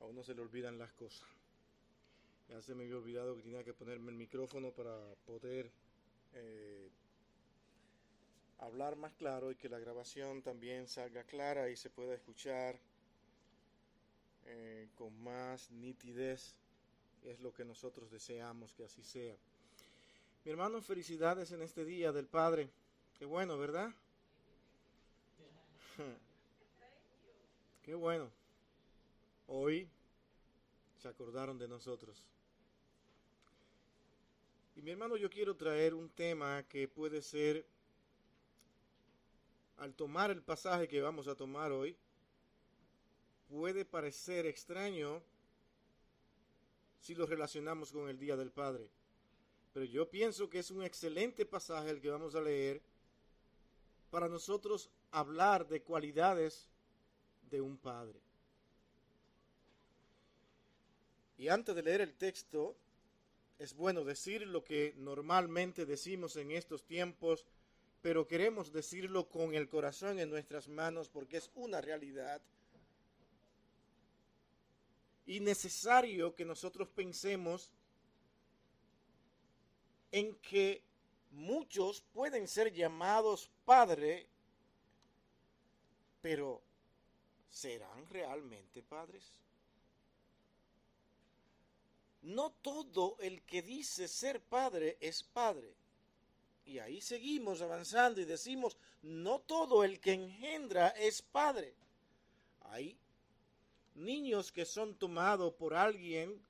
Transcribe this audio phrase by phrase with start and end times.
[0.00, 1.28] A uno se le olvidan las cosas.
[2.48, 5.70] Ya se me había olvidado que tenía que ponerme el micrófono para poder
[6.34, 6.90] eh,
[8.58, 12.78] hablar más claro y que la grabación también salga clara y se pueda escuchar
[14.46, 16.54] eh, con más nitidez.
[17.24, 19.36] Es lo que nosotros deseamos que así sea.
[20.44, 22.68] Mi hermano, felicidades en este día del Padre.
[23.18, 23.94] Qué bueno, ¿verdad?
[27.82, 28.41] Qué bueno.
[29.46, 29.88] Hoy
[30.96, 32.22] se acordaron de nosotros.
[34.74, 37.66] Y mi hermano, yo quiero traer un tema que puede ser,
[39.76, 41.96] al tomar el pasaje que vamos a tomar hoy,
[43.48, 45.22] puede parecer extraño
[47.00, 48.88] si lo relacionamos con el Día del Padre.
[49.74, 52.80] Pero yo pienso que es un excelente pasaje el que vamos a leer
[54.10, 56.68] para nosotros hablar de cualidades
[57.50, 58.20] de un padre.
[61.38, 62.76] Y antes de leer el texto,
[63.58, 67.46] es bueno decir lo que normalmente decimos en estos tiempos,
[68.00, 72.42] pero queremos decirlo con el corazón en nuestras manos porque es una realidad.
[75.26, 77.70] Y necesario que nosotros pensemos
[80.10, 80.82] en que
[81.30, 84.26] muchos pueden ser llamados padre,
[86.20, 86.60] pero
[87.48, 89.38] ¿serán realmente padres?
[92.22, 95.74] No todo el que dice ser padre es padre.
[96.64, 101.74] Y ahí seguimos avanzando y decimos, no todo el que engendra es padre.
[102.60, 102.96] Hay
[103.96, 106.40] niños que son tomados por alguien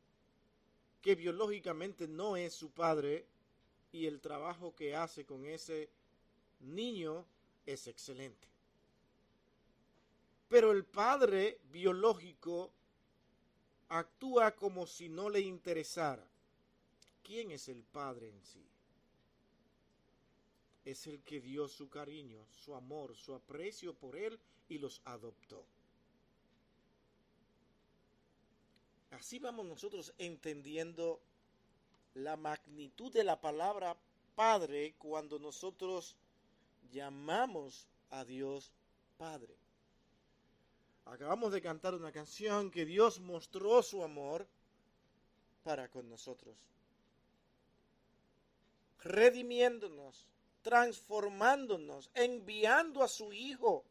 [1.00, 3.26] que biológicamente no es su padre
[3.90, 5.88] y el trabajo que hace con ese
[6.60, 7.26] niño
[7.66, 8.48] es excelente.
[10.48, 12.70] Pero el padre biológico
[13.98, 16.26] actúa como si no le interesara.
[17.22, 18.64] ¿Quién es el padre en sí?
[20.84, 24.38] Es el que dio su cariño, su amor, su aprecio por él
[24.68, 25.64] y los adoptó.
[29.10, 31.20] Así vamos nosotros entendiendo
[32.14, 33.96] la magnitud de la palabra
[34.34, 36.16] Padre cuando nosotros
[36.90, 38.72] llamamos a Dios
[39.18, 39.61] Padre.
[41.04, 44.46] Acabamos de cantar una canción que Dios mostró su amor
[45.62, 46.56] para con nosotros,
[49.00, 50.26] redimiéndonos,
[50.62, 53.84] transformándonos, enviando a su Hijo.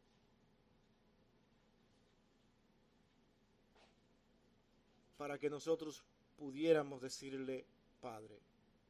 [5.22, 6.02] para que nosotros
[6.36, 7.64] pudiéramos decirle
[8.00, 8.40] Padre.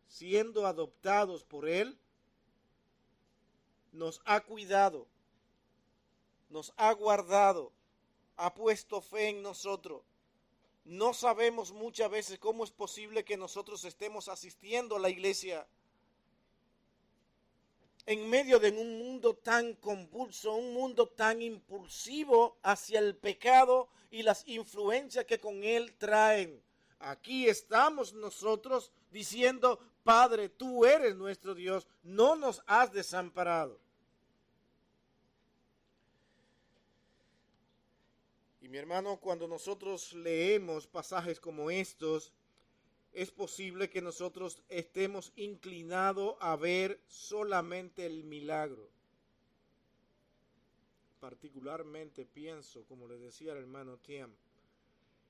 [0.09, 1.99] Siendo adoptados por Él,
[3.93, 5.07] nos ha cuidado,
[6.49, 7.71] nos ha guardado,
[8.43, 10.03] ha puesto fe en nosotros.
[10.85, 15.67] No sabemos muchas veces cómo es posible que nosotros estemos asistiendo a la iglesia
[18.05, 24.25] en medio de un mundo tan convulso, un mundo tan impulsivo hacia el pecado y
[24.25, 26.61] las influencias que con él traen.
[26.99, 33.79] Aquí estamos nosotros diciendo, Padre, tú eres nuestro Dios, no nos has desamparado.
[38.73, 42.33] Mi hermano, cuando nosotros leemos pasajes como estos,
[43.13, 48.89] es posible que nosotros estemos inclinados a ver solamente el milagro.
[51.21, 54.33] Particularmente pienso, como le decía el hermano Tiam,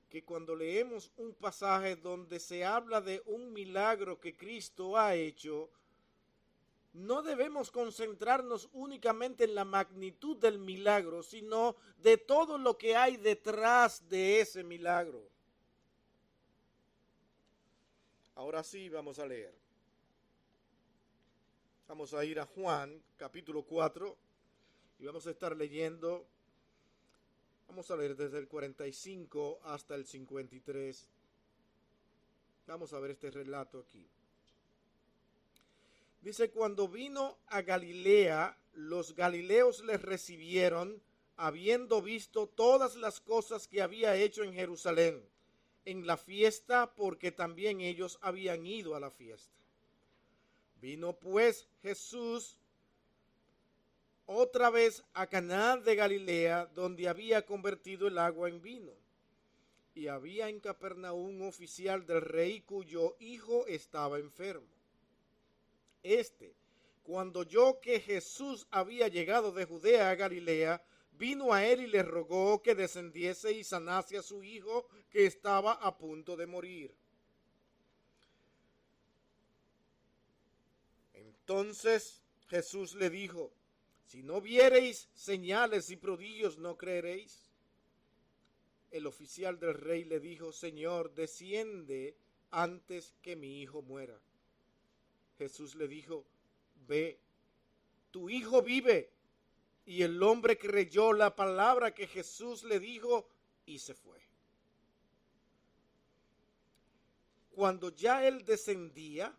[0.09, 5.69] que cuando leemos un pasaje donde se habla de un milagro que Cristo ha hecho,
[6.93, 13.17] no debemos concentrarnos únicamente en la magnitud del milagro, sino de todo lo que hay
[13.17, 15.27] detrás de ese milagro.
[18.35, 19.53] Ahora sí vamos a leer.
[21.87, 24.15] Vamos a ir a Juan capítulo 4
[24.99, 26.25] y vamos a estar leyendo,
[27.67, 31.09] vamos a leer desde el 45 hasta el 53.
[32.67, 34.07] Vamos a ver este relato aquí.
[36.23, 41.01] Dice, cuando vino a Galilea, los galileos le recibieron,
[41.35, 45.21] habiendo visto todas las cosas que había hecho en Jerusalén,
[45.83, 49.51] en la fiesta, porque también ellos habían ido a la fiesta.
[50.79, 52.55] Vino pues Jesús
[54.25, 58.93] otra vez a Caná de Galilea, donde había convertido el agua en vino.
[59.93, 64.72] Y había en Capernaum un oficial del rey cuyo hijo estaba enfermo.
[66.03, 66.53] Este,
[67.01, 70.83] cuando oyó que Jesús había llegado de Judea a Galilea,
[71.13, 75.73] vino a él y le rogó que descendiese y sanase a su hijo que estaba
[75.73, 76.93] a punto de morir.
[81.13, 83.53] Entonces Jesús le dijo,
[84.05, 87.49] si no viereis señales y prodigios, no creeréis.
[88.91, 92.15] El oficial del rey le dijo, Señor, desciende
[92.51, 94.19] antes que mi hijo muera.
[95.37, 96.25] Jesús le dijo,
[96.87, 97.19] ve,
[98.11, 99.09] tu hijo vive.
[99.85, 103.27] Y el hombre creyó la palabra que Jesús le dijo
[103.65, 104.19] y se fue.
[107.51, 109.35] Cuando ya él descendía,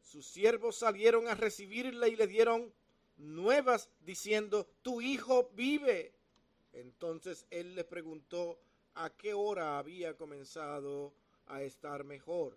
[0.00, 2.72] sus siervos salieron a recibirle y le dieron
[3.16, 6.12] nuevas diciendo, tu hijo vive.
[6.72, 8.58] Entonces él le preguntó
[8.94, 11.12] a qué hora había comenzado
[11.46, 12.56] a estar mejor.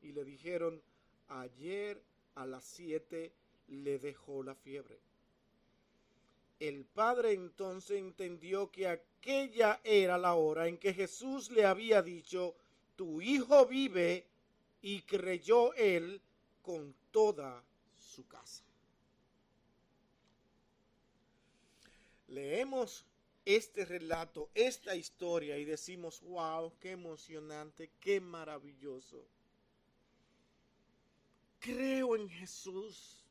[0.00, 0.82] Y le dijeron,
[1.28, 2.00] ayer
[2.34, 3.32] a las siete
[3.68, 4.98] le dejó la fiebre.
[6.60, 12.56] El padre entonces entendió que aquella era la hora en que Jesús le había dicho,
[12.96, 14.26] tu hijo vive,
[14.82, 16.20] y creyó él
[16.62, 17.62] con toda
[17.96, 18.64] su casa.
[22.28, 23.04] Leemos
[23.44, 29.24] este relato, esta historia y decimos, wow, qué emocionante, qué maravilloso.
[31.60, 33.24] Creo en Jesús,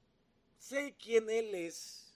[0.58, 2.14] sé quién Él es.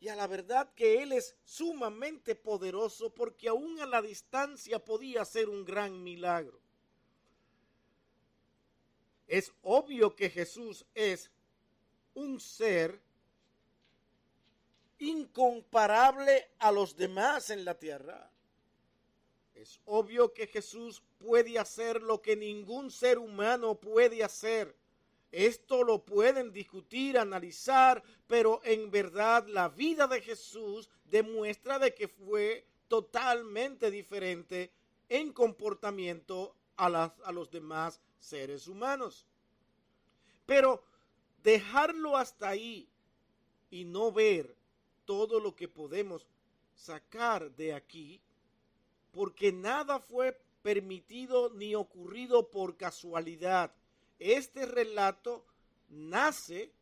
[0.00, 5.24] Y a la verdad que Él es sumamente poderoso porque aún a la distancia podía
[5.24, 6.58] ser un gran milagro.
[9.26, 11.30] Es obvio que Jesús es
[12.14, 13.00] un ser
[14.98, 18.29] incomparable a los demás en la tierra.
[19.60, 24.74] Es obvio que Jesús puede hacer lo que ningún ser humano puede hacer.
[25.30, 32.08] Esto lo pueden discutir, analizar, pero en verdad la vida de Jesús demuestra de que
[32.08, 34.72] fue totalmente diferente
[35.10, 39.26] en comportamiento a, los demás seres humanos.
[40.46, 40.82] Pero
[41.42, 42.88] dejarlo hasta ahí
[43.70, 44.56] y no ver
[45.04, 46.26] todo lo que podemos
[46.74, 48.22] sacar de aquí,
[49.12, 53.72] porque nada fue permitido ni ocurrido por casualidad.
[54.18, 55.44] Este relato
[55.88, 56.72] nace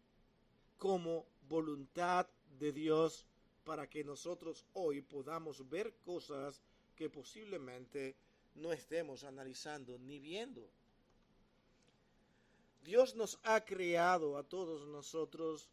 [0.76, 2.26] como voluntad
[2.58, 3.26] de Dios
[3.64, 6.60] para que nosotros hoy podamos ver cosas
[6.96, 8.16] que posiblemente
[8.54, 10.68] no estemos analizando ni viendo.
[12.82, 15.68] Dios nos ha creado a todos nosotros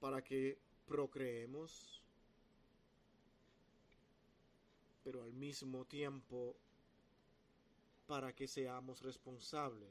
[0.00, 1.97] para que procreemos,
[5.10, 6.54] pero al mismo tiempo
[8.06, 9.88] para que seamos responsables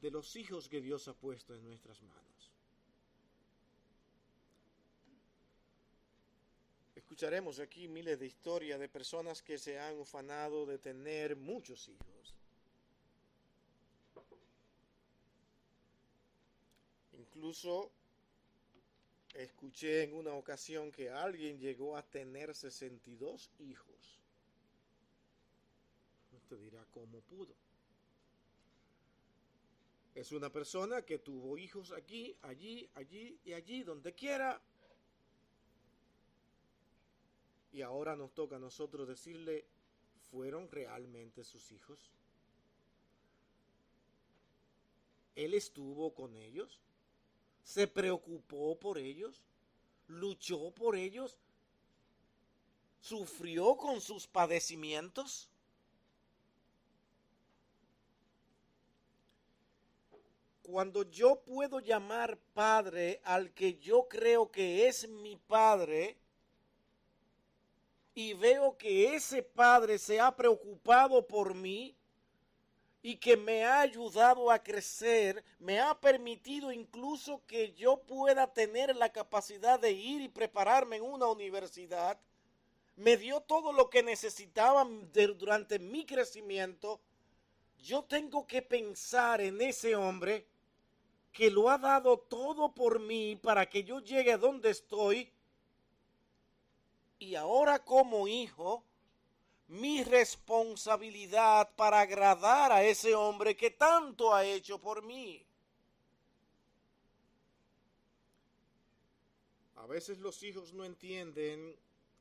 [0.00, 2.52] de los hijos que Dios ha puesto en nuestras manos.
[6.94, 12.36] Escucharemos aquí miles de historias de personas que se han ufanado de tener muchos hijos.
[17.18, 17.90] Incluso
[19.34, 24.20] escuché en una ocasión que alguien llegó a tener 62 hijos.
[26.32, 27.54] Usted dirá, ¿cómo pudo?
[30.14, 34.60] Es una persona que tuvo hijos aquí, allí, allí y allí, donde quiera.
[37.72, 39.64] Y ahora nos toca a nosotros decirle,
[40.30, 42.10] ¿fueron realmente sus hijos?
[45.34, 46.78] ¿Él estuvo con ellos?
[47.62, 49.42] Se preocupó por ellos,
[50.06, 51.36] luchó por ellos,
[53.00, 55.48] sufrió con sus padecimientos.
[60.62, 66.16] Cuando yo puedo llamar padre al que yo creo que es mi padre,
[68.14, 71.96] y veo que ese padre se ha preocupado por mí,
[73.02, 78.94] y que me ha ayudado a crecer, me ha permitido incluso que yo pueda tener
[78.94, 82.18] la capacidad de ir y prepararme en una universidad,
[82.94, 84.86] me dio todo lo que necesitaba
[85.36, 87.00] durante mi crecimiento,
[87.82, 90.46] yo tengo que pensar en ese hombre
[91.32, 95.32] que lo ha dado todo por mí para que yo llegue a donde estoy.
[97.18, 98.84] Y ahora como hijo,
[99.72, 105.42] mi responsabilidad para agradar a ese hombre que tanto ha hecho por mí.
[109.76, 111.74] A veces los hijos no entienden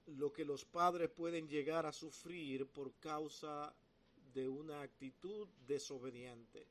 [0.08, 3.74] lo que los padres pueden llegar a sufrir por causa
[4.34, 6.68] de una actitud desobediente.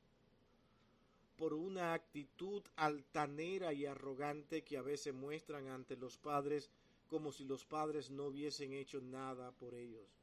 [1.36, 6.68] por una actitud altanera y arrogante que a veces muestran ante los padres
[7.08, 10.19] como si los padres no hubiesen hecho nada por ellos.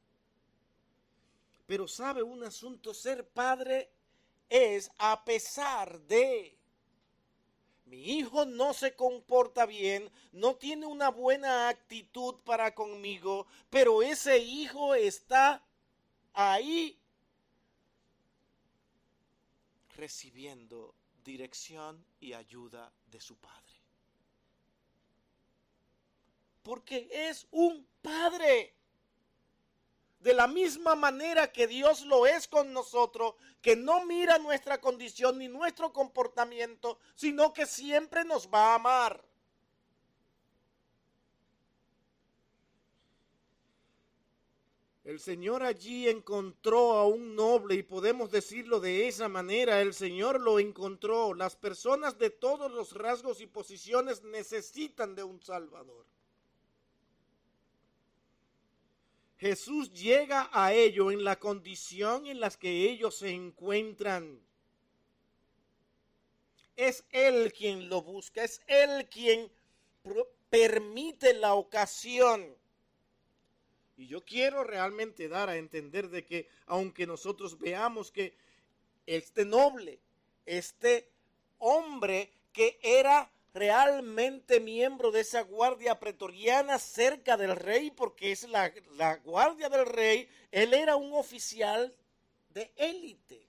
[1.68, 3.90] Pero sabe un asunto, ser padre
[4.48, 6.56] es a pesar de
[7.84, 14.38] mi hijo no se comporta bien, no tiene una buena actitud para conmigo, pero ese
[14.38, 15.62] hijo está
[16.32, 16.98] ahí
[19.94, 23.76] recibiendo dirección y ayuda de su padre.
[26.62, 28.77] Porque es un padre
[30.20, 35.38] de la misma manera que Dios lo es con nosotros, que no mira nuestra condición
[35.38, 39.28] ni nuestro comportamiento, sino que siempre nos va a amar.
[45.08, 50.38] El Señor allí encontró a un noble y podemos decirlo de esa manera, el Señor
[50.38, 51.32] lo encontró.
[51.32, 56.04] Las personas de todos los rasgos y posiciones necesitan de un Salvador.
[59.38, 64.40] Jesús llega a ellos en la condición en la que ellos se encuentran.
[66.74, 69.50] Es Él quien lo busca, es Él quien
[70.50, 72.56] permite la ocasión.
[73.96, 78.36] Y yo quiero realmente dar a entender de que aunque nosotros veamos que
[79.06, 80.00] este noble,
[80.46, 81.08] este
[81.58, 88.72] hombre que era realmente miembro de esa guardia pretoriana cerca del rey, porque es la,
[88.96, 91.94] la guardia del rey, él era un oficial
[92.50, 93.48] de élite.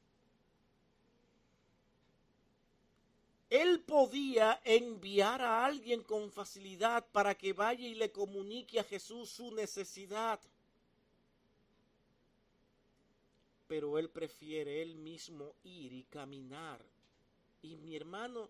[3.49, 9.29] Él podía enviar a alguien con facilidad para que vaya y le comunique a Jesús
[9.29, 10.39] su necesidad.
[13.67, 16.83] Pero él prefiere él mismo ir y caminar.
[17.63, 18.49] Y mi hermano,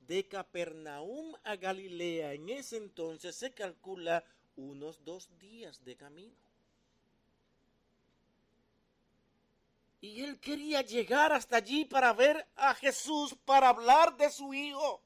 [0.00, 4.24] de Capernaum a Galilea en ese entonces se calcula
[4.56, 6.50] unos dos días de camino.
[10.00, 15.02] Y él quería llegar hasta allí para ver a Jesús, para hablar de su hijo.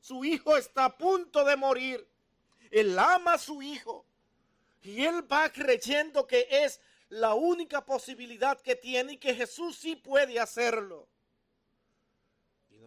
[0.00, 2.06] Su hijo está a punto de morir.
[2.70, 4.06] Él ama a su hijo.
[4.82, 9.96] Y él va creyendo que es la única posibilidad que tiene y que Jesús sí
[9.96, 11.08] puede hacerlo.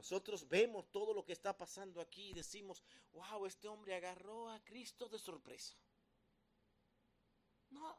[0.03, 2.83] Nosotros vemos todo lo que está pasando aquí y decimos,
[3.13, 5.77] wow, este hombre agarró a Cristo de sorpresa.
[7.69, 7.97] No.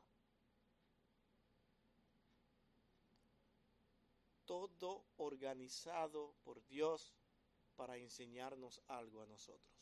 [4.44, 7.14] Todo organizado por Dios
[7.74, 9.74] para enseñarnos algo a nosotros.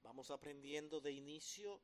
[0.00, 1.82] Vamos aprendiendo de inicio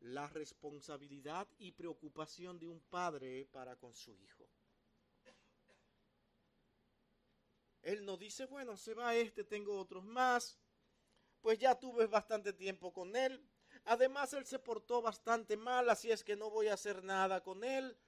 [0.00, 4.41] la responsabilidad y preocupación de un padre para con su hijo.
[7.82, 10.58] Él no dice, bueno, se va este, tengo otros más.
[11.40, 13.44] Pues ya tuve bastante tiempo con él.
[13.84, 17.64] Además, él se portó bastante mal, así es que no voy a hacer nada con
[17.64, 17.98] él.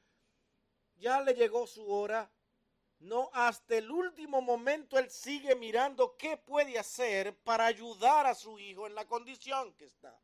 [0.96, 2.30] Ya le llegó su hora.
[3.00, 8.58] No, hasta el último momento él sigue mirando qué puede hacer para ayudar a su
[8.58, 10.18] hijo en la condición que está.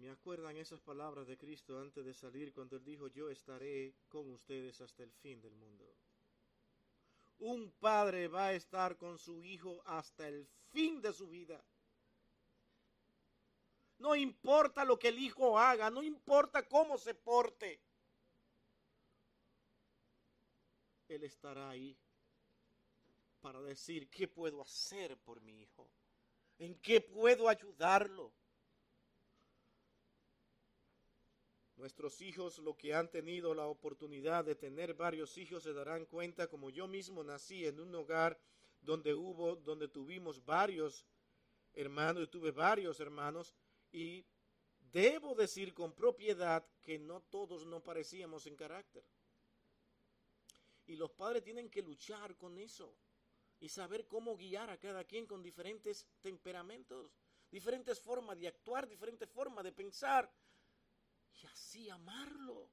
[0.00, 4.30] Me acuerdan esas palabras de Cristo antes de salir cuando él dijo, yo estaré con
[4.30, 5.94] ustedes hasta el fin del mundo.
[7.38, 11.62] Un padre va a estar con su hijo hasta el fin de su vida.
[13.98, 17.78] No importa lo que el hijo haga, no importa cómo se porte.
[21.08, 21.94] Él estará ahí
[23.42, 25.90] para decir qué puedo hacer por mi hijo,
[26.58, 28.32] en qué puedo ayudarlo.
[31.80, 36.46] Nuestros hijos, lo que han tenido la oportunidad de tener varios hijos, se darán cuenta
[36.46, 38.38] como yo mismo nací en un hogar
[38.82, 41.06] donde hubo, donde tuvimos varios
[41.72, 43.54] hermanos, y tuve varios hermanos,
[43.90, 44.26] y
[44.92, 49.02] debo decir con propiedad que no todos no parecíamos en carácter.
[50.84, 52.94] Y los padres tienen que luchar con eso
[53.58, 57.10] y saber cómo guiar a cada quien con diferentes temperamentos,
[57.50, 60.30] diferentes formas de actuar, diferentes formas de pensar,
[61.34, 62.70] y así amarlo.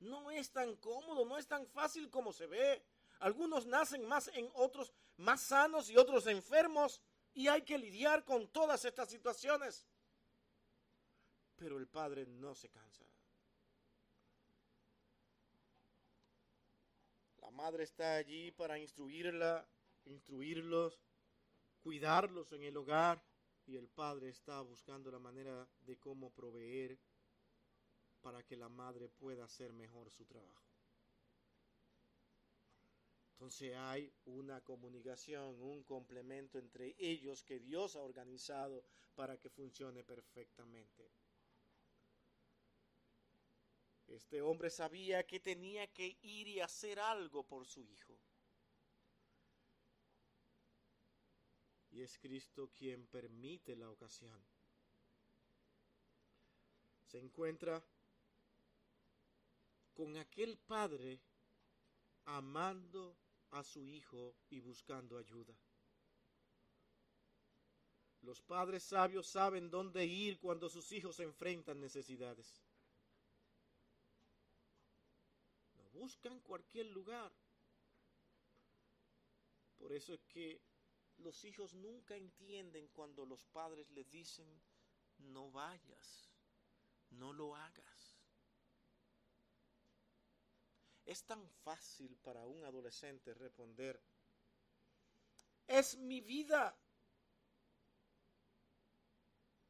[0.00, 2.82] No es tan cómodo, no es tan fácil como se ve.
[3.20, 7.00] Algunos nacen más en otros más sanos y otros enfermos
[7.32, 9.86] y hay que lidiar con todas estas situaciones.
[11.56, 13.04] Pero el Padre no se cansa.
[17.40, 19.66] La madre está allí para instruirla,
[20.04, 21.00] instruirlos,
[21.80, 23.22] cuidarlos en el hogar
[23.66, 26.98] y el Padre está buscando la manera de cómo proveer
[28.26, 30.66] para que la madre pueda hacer mejor su trabajo.
[33.34, 38.82] Entonces hay una comunicación, un complemento entre ellos que Dios ha organizado
[39.14, 41.08] para que funcione perfectamente.
[44.08, 48.18] Este hombre sabía que tenía que ir y hacer algo por su hijo.
[51.92, 54.44] Y es Cristo quien permite la ocasión.
[57.04, 57.80] Se encuentra
[59.96, 61.18] con aquel padre
[62.26, 63.16] amando
[63.52, 65.56] a su hijo y buscando ayuda.
[68.20, 72.62] Los padres sabios saben dónde ir cuando sus hijos enfrentan necesidades.
[75.76, 77.32] No buscan cualquier lugar.
[79.78, 80.60] Por eso es que
[81.18, 84.48] los hijos nunca entienden cuando los padres les dicen,
[85.18, 86.28] no vayas,
[87.10, 87.95] no lo hagas.
[91.06, 94.02] Es tan fácil para un adolescente responder,
[95.68, 96.76] es mi vida.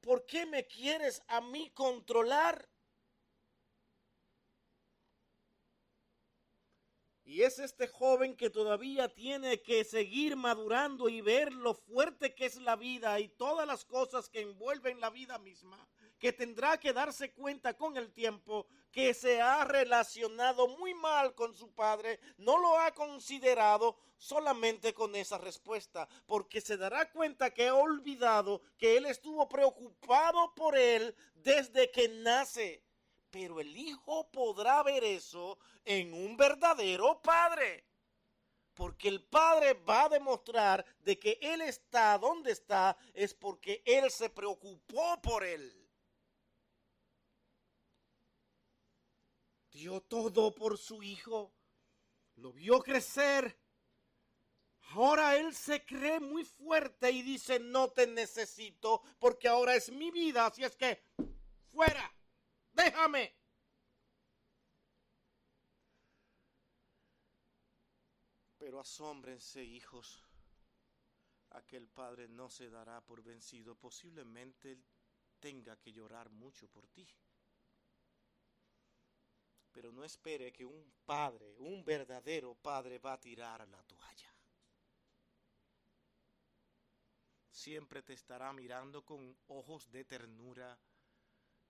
[0.01, 2.67] ¿Por qué me quieres a mí controlar?
[7.25, 12.47] Y es este joven que todavía tiene que seguir madurando y ver lo fuerte que
[12.47, 15.87] es la vida y todas las cosas que envuelven la vida misma,
[16.19, 21.55] que tendrá que darse cuenta con el tiempo que se ha relacionado muy mal con
[21.55, 27.69] su padre, no lo ha considerado solamente con esa respuesta, porque se dará cuenta que
[27.69, 32.87] ha olvidado que él estuvo preocupado por él desde que nace
[33.37, 37.85] pero el hijo podrá ver eso en un verdadero padre.
[38.73, 44.11] Porque el padre va a demostrar de que él está donde está es porque él
[44.11, 45.71] se preocupó por él.
[49.77, 51.53] Dio todo por su hijo.
[52.37, 53.59] Lo vio crecer.
[54.93, 60.11] Ahora él se cree muy fuerte y dice, no te necesito porque ahora es mi
[60.11, 61.03] vida, así es que
[61.73, 62.11] fuera
[62.77, 63.35] déjame.
[68.59, 70.25] Pero asómbrense, hijos,
[71.51, 74.79] aquel padre no se dará por vencido, posiblemente
[75.39, 77.07] tenga que llorar mucho por ti.
[79.77, 84.33] Pero no espere que un padre, un verdadero padre, va a tirar la toalla.
[87.51, 90.79] Siempre te estará mirando con ojos de ternura,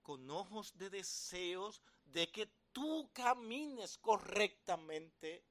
[0.04, 5.42] con ojos de deseos de que tú camines correctamente.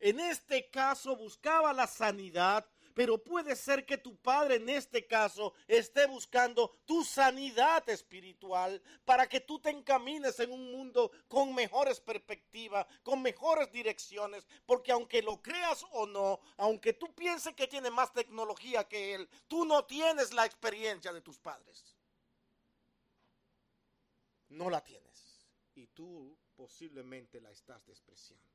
[0.00, 5.54] En este caso buscaba la sanidad, pero puede ser que tu padre en este caso
[5.68, 12.00] esté buscando tu sanidad espiritual para que tú te encamines en un mundo con mejores
[12.00, 17.90] perspectivas, con mejores direcciones, porque aunque lo creas o no, aunque tú pienses que tiene
[17.90, 21.94] más tecnología que él, tú no tienes la experiencia de tus padres
[24.54, 28.53] no la tienes y tú posiblemente la estás despreciando.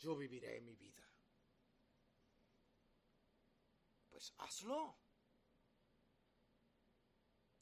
[0.00, 1.06] Yo viviré mi vida.
[4.10, 4.96] Pues hazlo.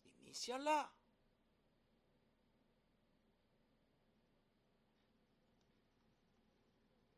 [0.05, 0.91] Iníciala.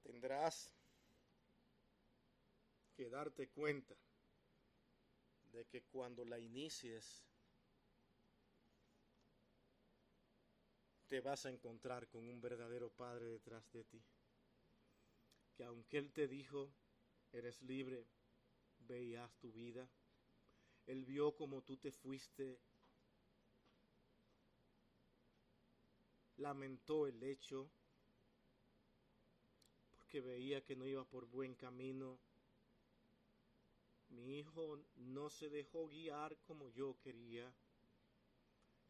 [0.02, 0.72] Tendrás
[3.08, 3.94] darte cuenta
[5.52, 7.24] de que cuando la inicies
[11.08, 14.02] te vas a encontrar con un verdadero Padre detrás de ti.
[15.60, 16.72] Que aunque Él te dijo,
[17.32, 18.06] eres libre,
[18.78, 19.86] ve y haz tu vida,
[20.86, 22.58] Él vio como tú te fuiste,
[26.38, 27.70] lamentó el hecho,
[29.90, 32.18] porque veía que no iba por buen camino,
[34.08, 37.52] mi hijo no se dejó guiar como yo quería,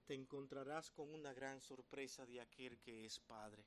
[0.07, 3.65] te encontrarás con una gran sorpresa de aquel que es Padre.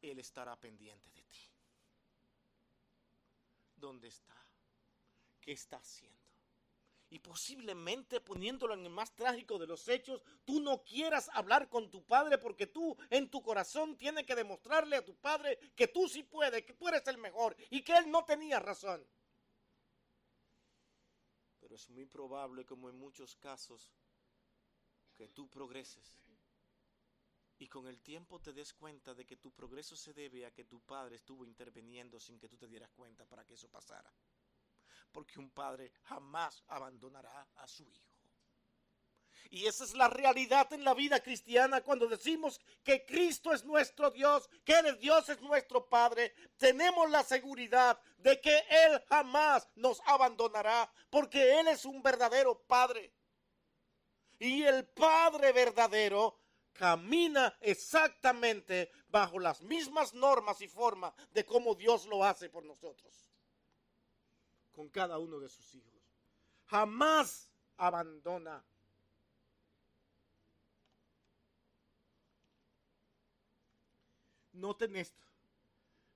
[0.00, 1.38] Él estará pendiente de ti.
[3.76, 4.36] ¿Dónde está?
[5.40, 6.18] ¿Qué está haciendo?
[7.10, 11.90] Y posiblemente poniéndolo en el más trágico de los hechos, tú no quieras hablar con
[11.90, 16.06] tu padre porque tú en tu corazón tienes que demostrarle a tu padre que tú
[16.06, 19.06] sí puedes, que tú eres el mejor y que él no tenía razón.
[21.60, 23.90] Pero es muy probable, como en muchos casos,
[25.14, 26.27] que tú progreses.
[27.58, 30.64] Y con el tiempo te des cuenta de que tu progreso se debe a que
[30.64, 34.12] tu padre estuvo interviniendo sin que tú te dieras cuenta para que eso pasara.
[35.10, 38.18] porque un padre jamás abandonará a su hijo.
[39.50, 44.10] Y esa es la realidad en la vida cristiana cuando decimos que Cristo es nuestro
[44.10, 46.34] Dios, que Él Dios, es nuestro Padre.
[46.58, 53.14] Tenemos la seguridad de que Él jamás nos abandonará porque Él es un verdadero Padre.
[54.38, 56.37] Y el Padre verdadero
[56.78, 63.28] camina exactamente bajo las mismas normas y formas de cómo Dios lo hace por nosotros.
[64.72, 65.92] Con cada uno de sus hijos.
[66.66, 68.64] Jamás abandona
[74.52, 75.22] Noten esto.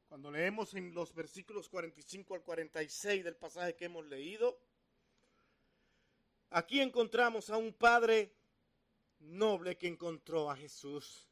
[0.08, 4.58] Cuando leemos en los versículos 45 al 46 del pasaje que hemos leído,
[6.50, 8.34] aquí encontramos a un padre
[9.22, 11.28] noble que encontró a Jesús.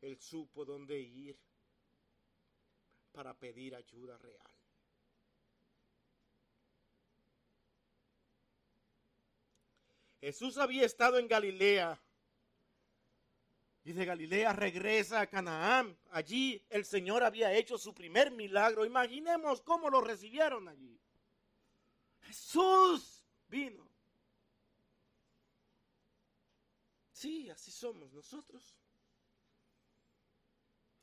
[0.00, 1.38] Él supo dónde ir
[3.12, 4.52] para pedir ayuda real.
[10.20, 12.00] Jesús había estado en Galilea
[13.84, 15.98] y de Galilea regresa a Canaán.
[16.12, 18.84] Allí el Señor había hecho su primer milagro.
[18.84, 21.00] Imaginemos cómo lo recibieron allí.
[22.22, 23.91] Jesús vino.
[27.22, 28.76] Sí, así somos nosotros.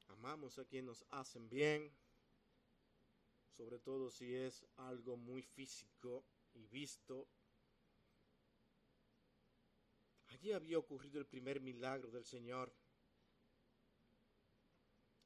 [0.09, 1.89] Amamos a quienes nos hacen bien,
[3.47, 7.29] sobre todo si es algo muy físico y visto
[10.27, 12.75] Allí había ocurrido el primer milagro del Señor.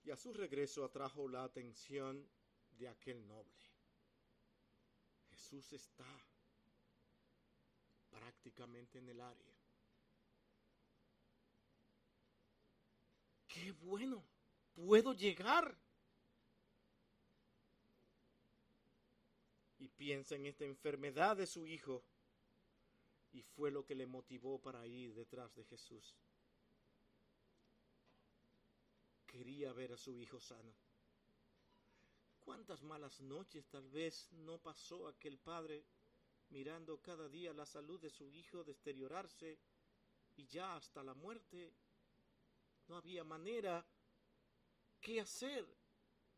[0.04, 2.30] Y a su regreso atrajo la atención
[2.70, 3.66] de aquel noble.
[5.32, 6.06] Jesús está
[8.12, 9.53] prácticamente en el área.
[13.54, 14.24] ¡Qué bueno!
[14.74, 15.78] Puedo llegar.
[19.78, 22.04] Y piensa en esta enfermedad de su hijo
[23.32, 26.16] y fue lo que le motivó para ir detrás de Jesús.
[29.28, 30.74] Quería ver a su hijo sano.
[32.40, 35.84] ¿Cuántas malas noches tal vez no pasó aquel padre
[36.50, 39.58] mirando cada día la salud de su hijo deteriorarse
[40.36, 41.72] y ya hasta la muerte?
[42.94, 43.84] No había manera
[45.02, 45.66] qué hacer.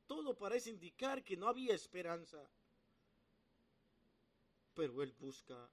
[0.08, 2.50] Todo parece indicar que no había esperanza.
[4.74, 5.70] Pero él busca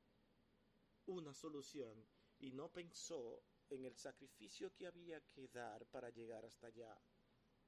[1.07, 2.05] una solución
[2.40, 7.01] y no pensó en el sacrificio que había que dar para llegar hasta allá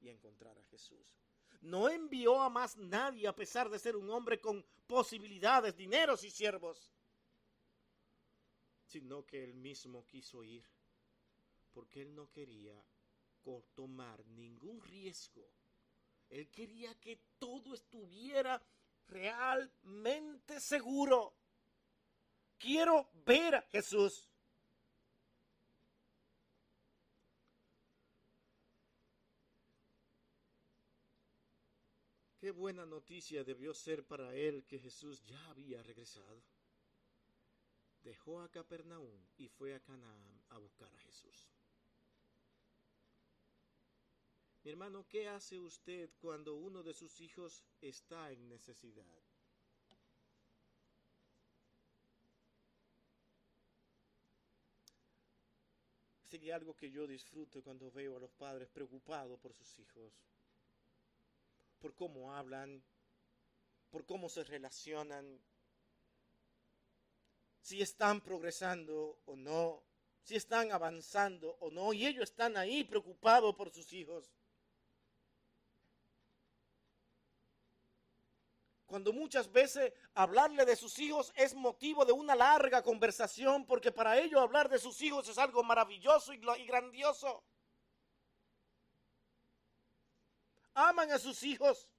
[0.01, 1.15] y encontrar a Jesús.
[1.61, 6.31] No envió a más nadie a pesar de ser un hombre con posibilidades, dineros y
[6.31, 6.91] siervos,
[8.83, 10.65] sino que él mismo quiso ir,
[11.71, 12.75] porque él no quería
[13.73, 15.47] tomar ningún riesgo.
[16.29, 18.61] Él quería que todo estuviera
[19.07, 21.33] realmente seguro.
[22.57, 24.27] Quiero ver a Jesús.
[32.39, 36.43] Qué buena noticia debió ser para él que Jesús ya había regresado.
[38.03, 41.54] Dejó a Capernaum y fue a Canaán a buscar a Jesús.
[44.65, 49.05] Mi hermano, ¿qué hace usted cuando uno de sus hijos está en necesidad?
[56.23, 60.11] Sigue algo que yo disfruto cuando veo a los padres preocupados por sus hijos,
[61.79, 62.81] por cómo hablan,
[63.91, 65.39] por cómo se relacionan,
[67.61, 69.83] si están progresando o no,
[70.23, 74.34] si están avanzando o no, y ellos están ahí preocupados por sus hijos.
[78.95, 84.17] Cuando muchas veces hablarle de sus hijos es motivo de una larga conversación, porque para
[84.17, 87.43] ellos hablar de sus hijos es algo maravilloso y grandioso.
[90.75, 91.89] Aman a sus hijos,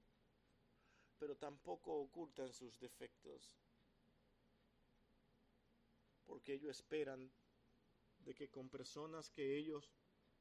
[1.19, 3.55] pero tampoco ocultan sus defectos,
[6.25, 7.31] porque ellos esperan
[8.21, 9.93] de que con personas que ellos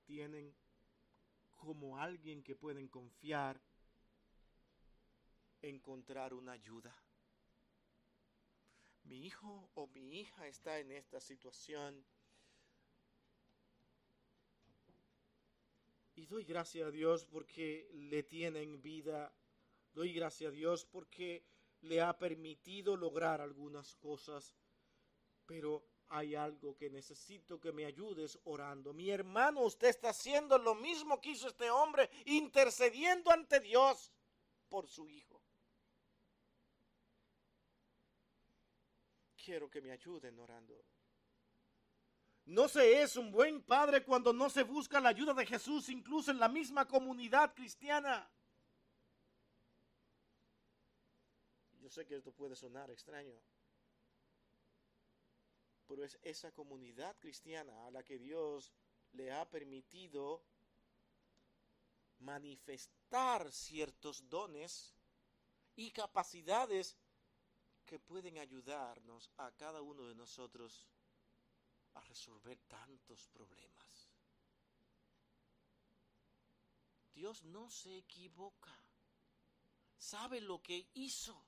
[0.06, 0.56] tienen
[1.54, 3.60] como alguien que pueden confiar,
[5.62, 6.94] encontrar una ayuda.
[9.04, 12.04] Mi hijo o mi hija está en esta situación.
[16.16, 19.32] Y doy gracias a Dios porque le tienen vida.
[19.92, 21.44] Doy gracias a Dios porque
[21.82, 24.56] le ha permitido lograr algunas cosas.
[25.46, 28.92] Pero hay algo que necesito que me ayudes orando.
[28.92, 34.12] Mi hermano, usted está haciendo lo mismo que hizo este hombre, intercediendo ante Dios
[34.68, 35.35] por su hijo.
[39.46, 40.84] Quiero que me ayuden orando.
[42.46, 46.32] No se es un buen padre cuando no se busca la ayuda de Jesús, incluso
[46.32, 48.28] en la misma comunidad cristiana.
[51.80, 53.36] Yo sé que esto puede sonar extraño,
[55.86, 58.72] pero es esa comunidad cristiana a la que Dios
[59.12, 60.42] le ha permitido
[62.18, 64.92] manifestar ciertos dones
[65.76, 66.96] y capacidades
[67.86, 70.86] que pueden ayudarnos a cada uno de nosotros
[71.94, 74.10] a resolver tantos problemas.
[77.14, 78.76] Dios no se equivoca,
[79.96, 81.45] sabe lo que hizo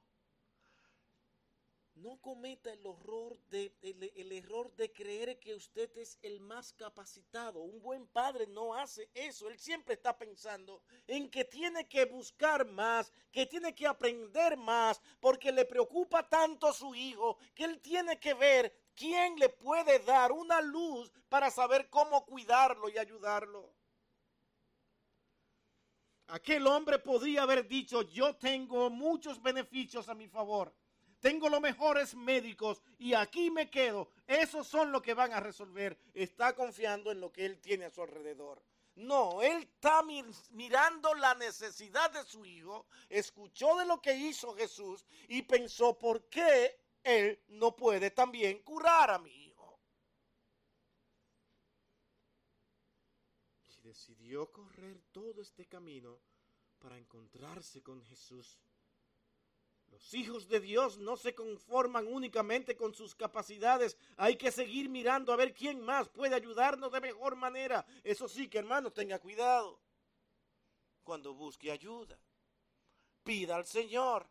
[2.03, 7.61] no cometa el horror de el, error de creer que usted es el más capacitado.
[7.61, 9.49] Un buen padre no hace eso.
[9.49, 15.01] Él siempre está pensando en que tiene que buscar más, que tiene que aprender más,
[15.21, 19.99] porque le preocupa tanto a su hijo que él tiene que ver quién le puede
[20.01, 23.75] dar una luz para saber cómo cuidarlo y ayudarlo.
[26.29, 30.75] Aquel hombre podía haber dicho, yo tengo muchos beneficios a mi favor
[31.21, 34.09] tengo los mejores médicos y aquí me quedo.
[34.27, 35.99] Esos son los que van a resolver.
[36.15, 38.63] Está confiando en lo que él tiene a su alrededor.
[38.95, 40.03] No, él está
[40.51, 46.29] mirando la necesidad de su hijo, escuchó de lo que hizo Jesús y pensó, ¿por
[46.29, 49.79] qué él no puede también curar a mi hijo?
[53.69, 56.19] Y decidió correr todo este camino
[56.81, 58.59] para encontrarse con Jesús
[59.91, 63.97] los hijos de Dios no se conforman únicamente con sus capacidades.
[64.17, 67.87] Hay que seguir mirando a ver quién más puede ayudarnos de mejor manera.
[68.05, 69.81] Eso sí que hermano, tenga cuidado.
[71.03, 72.19] Cuando busque ayuda,
[73.23, 74.29] pida al Señor.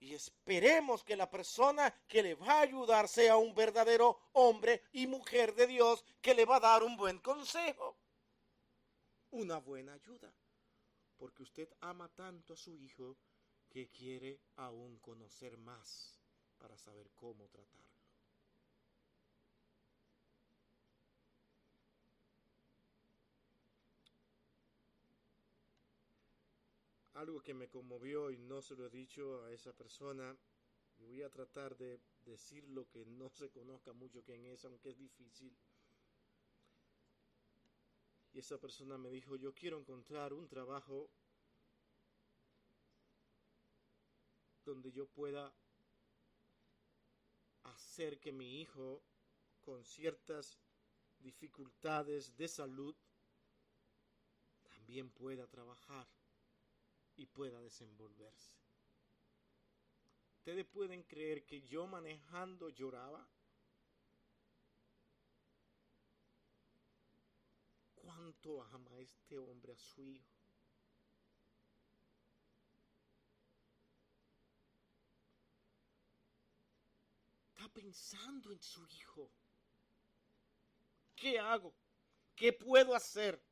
[0.00, 5.06] Y esperemos que la persona que le va a ayudar sea un verdadero hombre y
[5.06, 7.98] mujer de Dios que le va a dar un buen consejo.
[9.30, 10.32] Una buena ayuda.
[11.16, 13.18] Porque usted ama tanto a su hijo
[13.68, 16.18] que quiere aún conocer más
[16.58, 17.88] para saber cómo tratarlo.
[27.14, 30.36] Algo que me conmovió y no se lo he dicho a esa persona,
[30.98, 34.98] voy a tratar de decir lo que no se conozca mucho quién es, aunque es
[34.98, 35.56] difícil.
[38.32, 41.10] Y esa persona me dijo, yo quiero encontrar un trabajo
[44.68, 45.50] donde yo pueda
[47.62, 49.02] hacer que mi hijo
[49.64, 50.58] con ciertas
[51.20, 52.94] dificultades de salud
[54.62, 56.06] también pueda trabajar
[57.16, 58.52] y pueda desenvolverse.
[60.36, 63.26] Ustedes pueden creer que yo manejando lloraba.
[67.94, 70.37] ¿Cuánto ama este hombre a su hijo?
[77.68, 79.30] Pensando en su hijo.
[81.14, 81.74] ¿Qué hago?
[82.34, 83.42] ¿Qué puedo hacer?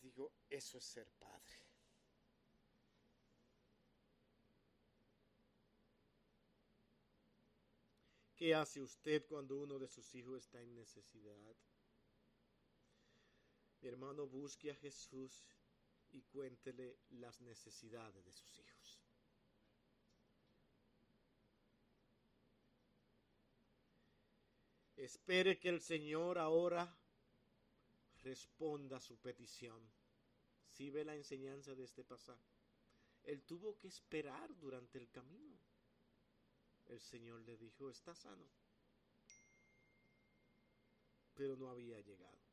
[0.00, 1.64] Y digo, eso es ser padre.
[8.34, 11.56] ¿Qué hace usted cuando uno de sus hijos está en necesidad?
[13.80, 15.46] Mi hermano, busque a Jesús
[16.10, 18.73] y cuéntele las necesidades de sus hijos.
[25.04, 26.90] Espere que el Señor ahora
[28.22, 29.78] responda a su petición.
[30.66, 32.54] Si ve la enseñanza de este pasaje.
[33.24, 35.58] Él tuvo que esperar durante el camino.
[36.86, 38.46] El Señor le dijo, está sano.
[41.34, 42.43] Pero no había llegado.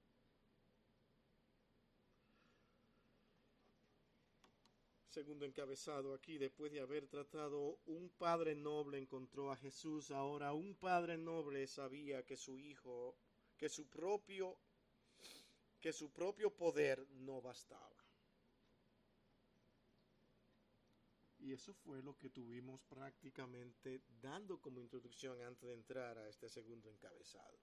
[5.12, 10.76] Segundo encabezado aquí, después de haber tratado un padre noble encontró a Jesús, ahora un
[10.76, 13.18] padre noble sabía que su hijo,
[13.58, 14.58] que su propio,
[15.82, 17.92] que su propio poder no bastaba.
[21.40, 26.48] Y eso fue lo que tuvimos prácticamente dando como introducción antes de entrar a este
[26.48, 27.60] segundo encabezado.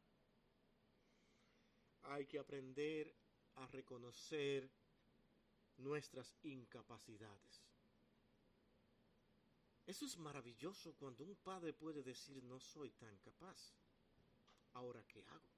[2.03, 3.15] Hay que aprender
[3.55, 4.69] a reconocer
[5.79, 7.63] nuestras incapacidades.
[9.87, 13.73] Eso es maravilloso cuando un padre puede decir no soy tan capaz.
[14.75, 15.49] Ahora, ¿qué hago?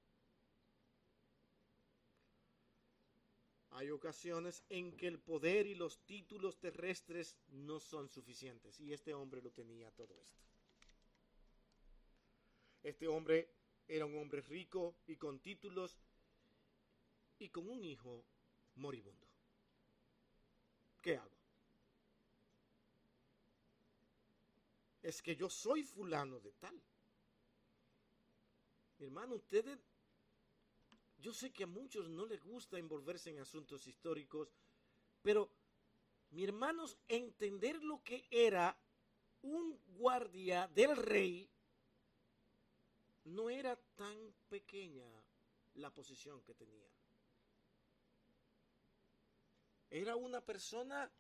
[3.72, 8.80] Hay ocasiones en que el poder y los títulos terrestres no son suficientes.
[8.80, 10.40] Y este hombre lo tenía todo esto.
[12.83, 13.48] Este hombre
[13.87, 15.98] era un hombre rico y con títulos
[17.38, 18.24] y con un hijo
[18.76, 19.29] moribundo.
[21.00, 21.30] ¿Qué hago?
[25.02, 26.80] Es que yo soy fulano de tal.
[28.98, 29.78] Mi hermano, ustedes
[31.20, 34.48] yo sé que a muchos no les gusta envolverse en asuntos históricos,
[35.22, 35.50] pero,
[36.30, 38.76] mi hermanos, entender lo que era
[39.42, 41.48] un guardia del rey
[43.24, 44.16] no era tan
[44.48, 45.06] pequeña
[45.74, 46.88] la posición que tenía.
[49.90, 51.11] Era una persona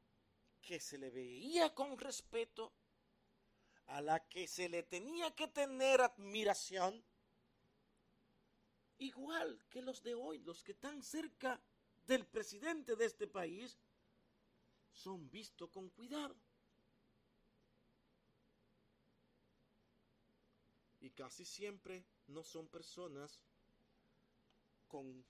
[0.62, 2.72] que se le veía con respeto,
[3.86, 7.04] a la que se le tenía que tener admiración,
[8.98, 11.60] igual que los de hoy, los que están cerca
[12.06, 13.76] del presidente de este país,
[14.92, 16.36] son vistos con cuidado.
[21.00, 23.42] Y casi siempre no son personas
[24.86, 25.24] con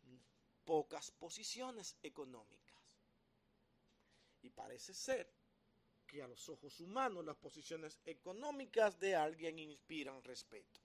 [0.64, 2.69] pocas posiciones económicas.
[4.42, 5.30] Y parece ser
[6.06, 10.80] que a los ojos humanos las posiciones económicas de alguien inspiran respeto.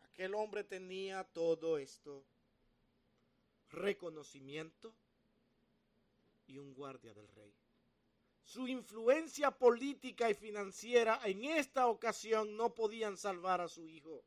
[0.00, 2.24] Aquel hombre tenía todo esto,
[3.70, 4.92] reconocimiento
[6.46, 7.54] y un guardia del rey.
[8.44, 14.24] Su influencia política y financiera en esta ocasión no podían salvar a su hijo.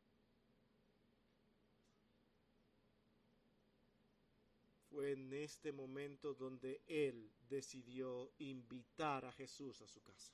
[4.95, 10.31] Fue en este momento donde él decidió invitar a Jesús a su casa.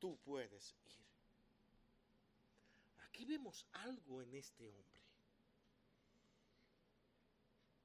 [0.00, 0.92] Tú puedes ir.
[3.04, 5.00] Aquí vemos algo en este hombre.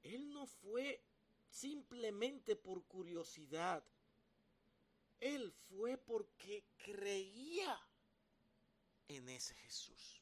[0.02, 0.99] Él no fue
[1.47, 3.84] simplemente por curiosidad.
[5.19, 7.80] Él fue porque creía
[9.10, 10.19] en ese Jesús.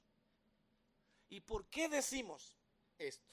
[1.30, 2.58] ¿Y por qué decimos
[2.98, 3.32] esto?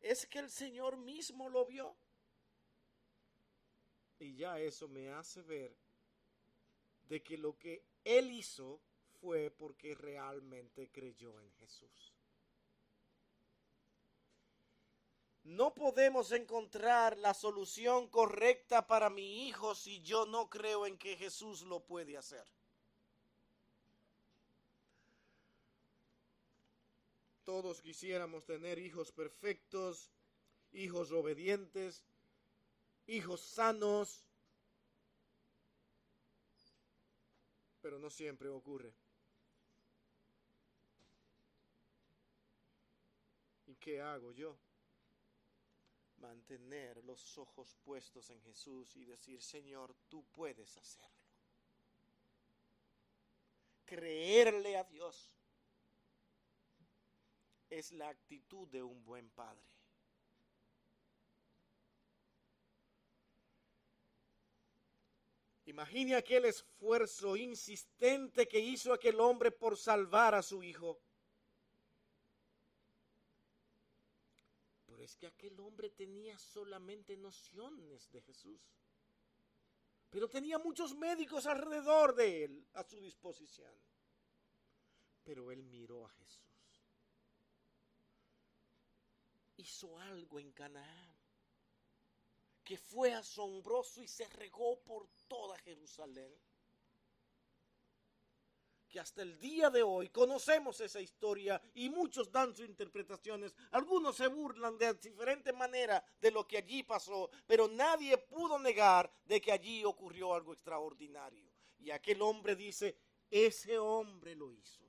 [0.00, 1.96] Es que el Señor mismo lo vio.
[4.18, 5.76] Y ya eso me hace ver
[7.08, 8.80] de que lo que Él hizo
[9.20, 12.14] fue porque realmente creyó en Jesús.
[15.44, 21.16] No podemos encontrar la solución correcta para mi hijo si yo no creo en que
[21.16, 22.46] Jesús lo puede hacer.
[27.44, 30.10] Todos quisiéramos tener hijos perfectos,
[30.72, 32.02] hijos obedientes,
[33.06, 34.24] hijos sanos,
[37.82, 38.94] pero no siempre ocurre.
[43.66, 44.56] ¿Y qué hago yo?
[46.16, 51.10] Mantener los ojos puestos en Jesús y decir, Señor, tú puedes hacerlo.
[53.84, 55.30] Creerle a Dios
[57.78, 59.62] es la actitud de un buen padre.
[65.66, 71.00] Imagine aquel esfuerzo insistente que hizo aquel hombre por salvar a su hijo.
[75.04, 78.58] es que aquel hombre tenía solamente nociones de Jesús.
[80.08, 83.74] Pero tenía muchos médicos alrededor de él a su disposición.
[85.22, 86.53] Pero él miró a Jesús.
[89.56, 91.14] Hizo algo en Canaán
[92.64, 96.34] que fue asombroso y se regó por toda Jerusalén
[98.94, 103.52] que hasta el día de hoy conocemos esa historia y muchos dan sus interpretaciones.
[103.72, 109.12] Algunos se burlan de diferente manera de lo que allí pasó, pero nadie pudo negar
[109.24, 111.50] de que allí ocurrió algo extraordinario.
[111.80, 112.96] Y aquel hombre dice,
[113.28, 114.84] ese hombre lo hizo.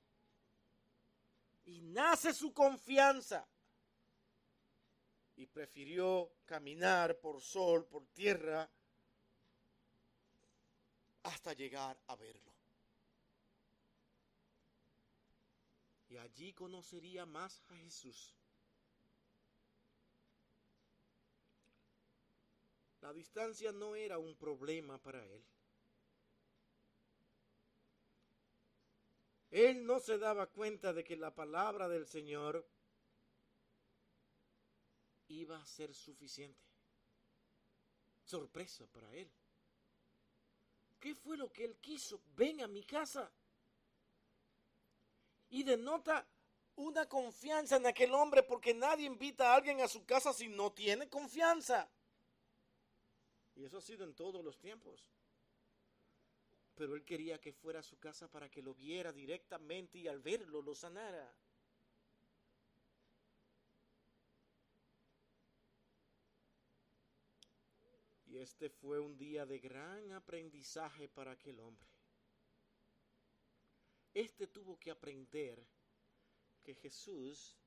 [1.66, 3.48] Y nace su confianza.
[5.38, 8.70] Y prefirió caminar por sol, por tierra,
[11.24, 12.56] hasta llegar a verlo.
[16.16, 18.34] y allí conocería más a Jesús.
[23.02, 25.44] La distancia no era un problema para él.
[29.52, 32.66] Él no se daba cuenta de que la palabra del Señor
[35.28, 36.64] iba a ser suficiente.
[38.24, 39.32] Sorpresa para él.
[41.00, 42.22] ¿Qué fue lo que él quiso?
[42.36, 43.32] Ven a mi casa
[45.50, 46.28] y denota
[46.78, 50.74] una confianza en aquel hombre porque nadie invita a alguien a su casa si no
[50.74, 51.90] tiene confianza.
[53.56, 55.08] Y eso ha sido en todos los tiempos.
[56.76, 60.20] Pero él quería que fuera a su casa para que lo viera directamente y al
[60.20, 61.34] verlo lo sanara.
[68.36, 71.88] Este fue un día de gran aprendizaje para aquel hombre.
[74.14, 75.66] Este tuvo que aprender
[76.62, 77.58] que Jesús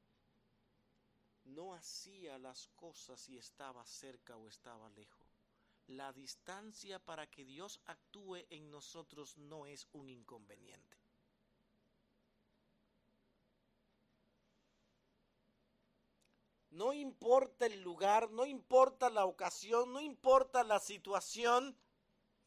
[1.44, 5.42] no hacía las cosas si estaba cerca o estaba lejos.
[5.86, 10.97] La distancia para que Dios actúe en nosotros no es un inconveniente.
[16.78, 21.76] No importa el lugar, no importa la ocasión, no importa la situación,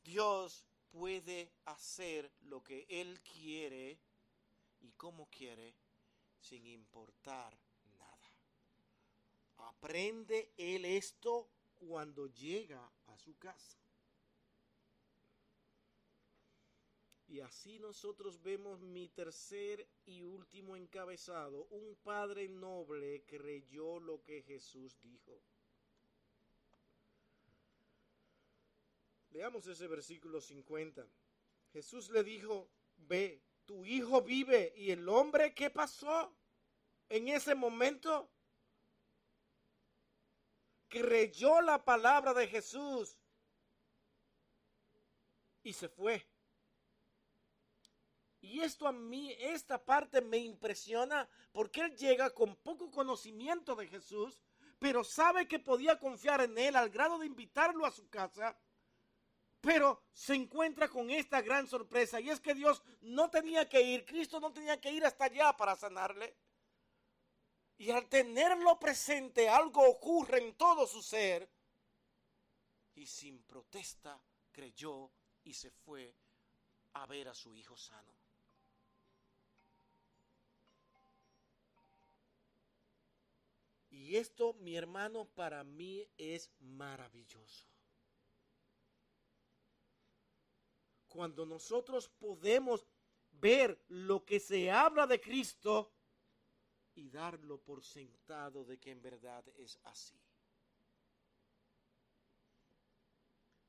[0.06, 4.00] Dios puede hacer lo que Él quiere
[4.80, 5.76] y como quiere
[6.40, 7.60] sin importar
[8.00, 8.30] nada.
[9.58, 13.78] Aprende él esto cuando llega a su casa.
[17.32, 21.66] Y así nosotros vemos mi tercer y último encabezado.
[21.70, 25.42] Un padre noble creyó lo que Jesús dijo.
[29.30, 31.08] Leamos ese versículo 50.
[31.72, 32.68] Jesús le dijo,
[32.98, 34.74] ve, tu hijo vive.
[34.76, 36.36] ¿Y el hombre qué pasó
[37.08, 38.30] en ese momento?
[40.90, 43.16] Creyó la palabra de Jesús
[45.64, 46.31] y se fue.
[48.42, 53.88] Y esto a mí, esta parte me impresiona porque él llega con poco conocimiento de
[53.88, 54.40] Jesús,
[54.80, 58.58] pero sabe que podía confiar en él al grado de invitarlo a su casa
[59.62, 64.06] pero se encuentra con esta gran sorpresa y es que Dios no tenía que ir,
[64.06, 66.36] Cristo no tenía que ir hasta allá para sanarle.
[67.78, 71.48] Y al tenerlo presente algo ocurre en todo su ser
[72.96, 74.20] y sin protesta
[74.52, 75.12] creyó
[75.44, 76.16] y se fue
[76.94, 78.21] a ver a su hijo sano.
[84.02, 87.72] Y esto, mi hermano, para mí es maravilloso.
[91.12, 92.88] cuando nosotros podemos
[93.34, 95.92] ver lo que se habla de Cristo
[96.96, 100.18] y darlo por sentado de que en verdad es así.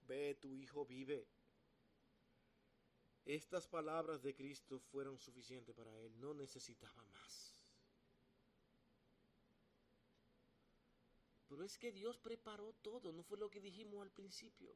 [0.07, 1.26] Ve, tu hijo vive.
[3.24, 7.51] Estas palabras de Cristo fueron suficientes para él, no necesitaba más.
[11.53, 14.74] Pero es que Dios preparó todo, no fue lo que dijimos al principio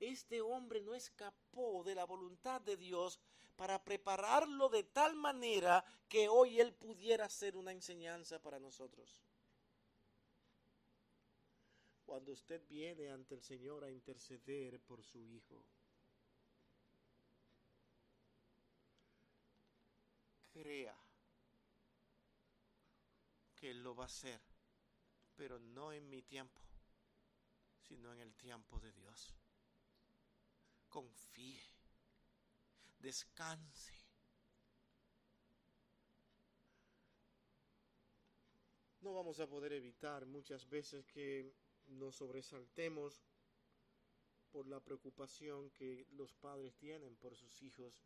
[0.00, 3.20] este hombre no escapó de la voluntad de Dios
[3.56, 9.22] para prepararlo de tal manera que hoy él pudiera ser una enseñanza para nosotros.
[12.04, 15.64] Cuando usted viene ante el Señor a interceder por su hijo,
[20.52, 20.96] crea
[23.56, 24.40] que Él lo va a hacer,
[25.36, 26.60] pero no en mi tiempo,
[27.80, 29.34] sino en el tiempo de Dios
[30.94, 31.60] confíe,
[33.00, 33.92] descanse.
[39.00, 41.52] No vamos a poder evitar muchas veces que
[41.86, 43.24] nos sobresaltemos
[44.52, 48.04] por la preocupación que los padres tienen por sus hijos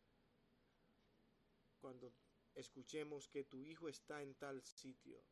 [1.79, 2.11] cuando
[2.55, 5.23] escuchemos que tu hijo está en tal sitio,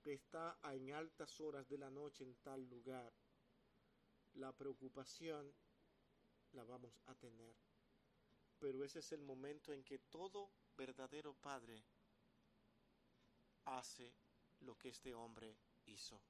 [0.00, 3.12] que está en altas horas de la noche en tal lugar.
[4.34, 5.52] La preocupación
[6.52, 7.54] la vamos a tener.
[8.58, 11.82] Pero ese es el momento en que todo verdadero padre
[13.64, 14.12] hace
[14.60, 16.20] lo que este hombre hizo.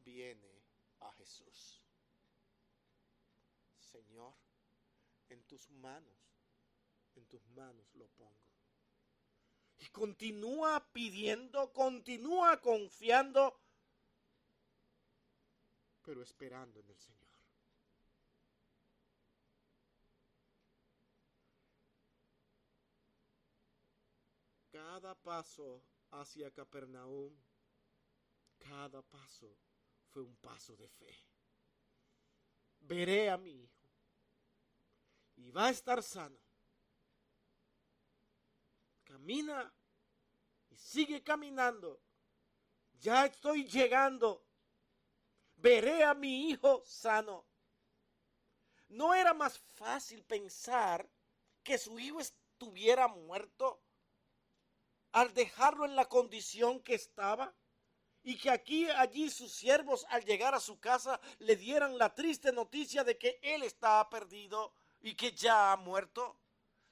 [0.00, 0.62] Viene
[1.00, 1.82] a Jesús.
[3.78, 4.34] Señor,
[5.28, 6.18] en tus manos,
[7.14, 8.45] en tus manos lo pongo.
[9.78, 13.60] Y continúa pidiendo, continúa confiando,
[16.02, 17.26] pero esperando en el Señor.
[24.76, 27.34] cada paso hacia Capernaum,
[28.58, 29.56] cada paso
[30.10, 31.14] fue un paso de fe.
[32.80, 33.88] Veré a mi hijo
[35.36, 36.38] y va a estar sano.
[39.06, 39.72] Camina
[40.68, 42.00] y sigue caminando.
[43.00, 44.44] Ya estoy llegando.
[45.56, 47.46] Veré a mi hijo sano.
[48.88, 51.08] ¿No era más fácil pensar
[51.62, 53.82] que su hijo estuviera muerto?
[55.16, 57.54] al dejarlo en la condición que estaba?
[58.22, 62.52] Y que aquí, allí sus siervos al llegar a su casa le dieran la triste
[62.52, 66.38] noticia de que él estaba perdido y que ya ha muerto.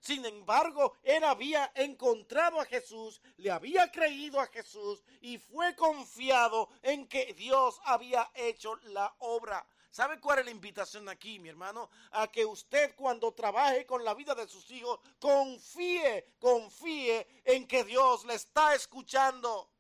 [0.05, 6.69] Sin embargo, él había encontrado a Jesús, le había creído a Jesús y fue confiado
[6.83, 9.67] en que Dios había hecho la obra.
[9.91, 11.89] ¿Sabe cuál es la invitación aquí, mi hermano?
[12.11, 17.83] A que usted cuando trabaje con la vida de sus hijos, confíe, confíe en que
[17.83, 19.71] Dios le está escuchando.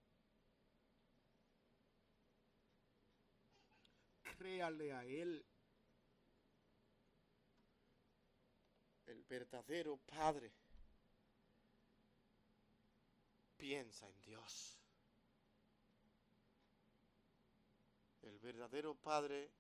[4.39, 5.45] Créale a Él.
[9.35, 10.53] Verdadero Padre
[13.57, 14.79] piensa en Dios.
[18.23, 19.51] El verdadero Padre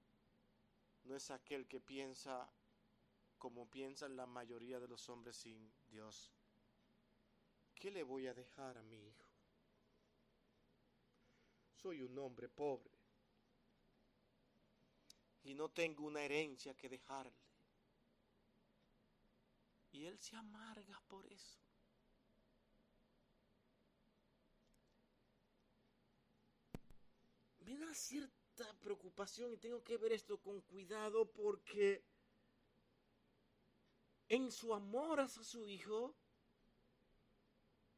[1.02, 2.48] no es aquel que piensa
[3.36, 6.30] como piensan la mayoría de los hombres sin Dios.
[7.74, 9.28] ¿Qué le voy a dejar a mi hijo?
[11.82, 12.96] Soy un hombre pobre
[15.42, 17.43] y no tengo una herencia que dejarle.
[19.94, 21.56] Y él se amarga por eso.
[27.60, 32.04] Me da cierta preocupación y tengo que ver esto con cuidado porque
[34.28, 36.16] en su amor hacia su hijo,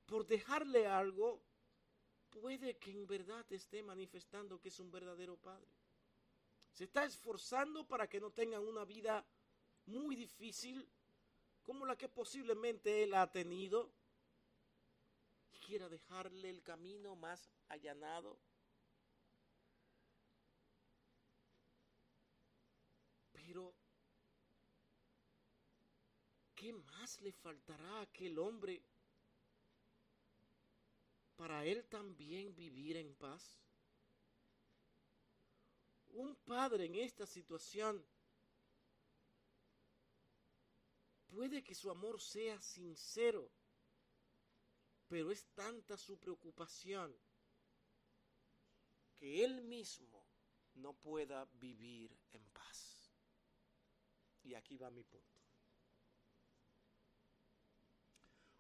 [0.05, 1.43] por dejarle algo,
[2.29, 5.73] puede que en verdad esté manifestando que es un verdadero padre.
[6.73, 9.27] Se está esforzando para que no tengan una vida
[9.87, 10.87] muy difícil
[11.67, 13.91] como la que posiblemente él ha tenido.
[15.53, 18.39] Y quiera dejarle el camino más allanado.
[23.33, 23.75] Pero,
[26.55, 28.81] ¿qué más le faltará a aquel hombre
[31.37, 33.59] para él también vivir en paz?
[36.11, 38.05] Un padre en esta situación
[41.37, 43.51] puede que su amor sea sincero,
[45.07, 47.15] pero es tanta su preocupación
[49.15, 50.25] que él mismo
[50.77, 53.13] no pueda vivir en paz.
[54.45, 55.43] Y aquí va mi punto.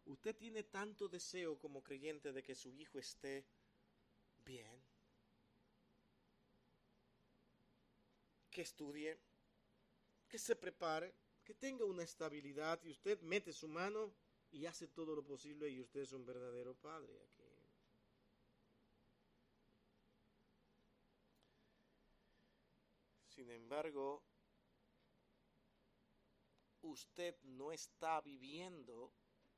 [0.04, 3.46] Usted tiene tanto deseo como creyente de que su hijo esté
[4.44, 4.78] bien,
[8.50, 9.18] que estudie,
[10.28, 11.14] que se prepare,
[11.46, 14.12] que tenga una estabilidad y usted mete su mano
[14.50, 17.44] y hace todo lo posible y usted es un verdadero padre aquí.
[23.28, 24.24] Sin embargo,
[26.82, 29.12] usted no está viviendo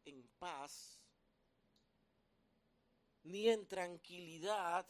[0.05, 1.01] en paz
[3.23, 4.87] ni en tranquilidad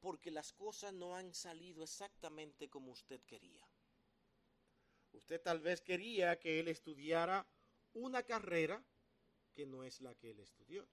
[0.00, 3.66] porque las cosas no han salido exactamente como usted quería.
[5.14, 7.46] Usted tal vez quería que él estudiara
[7.94, 8.84] una carrera
[9.54, 10.86] que no es la que él estudió.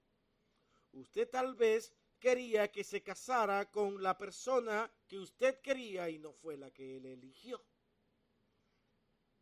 [0.94, 6.34] Usted tal vez quería que se casara con la persona que usted quería y no
[6.34, 7.62] fue la que él eligió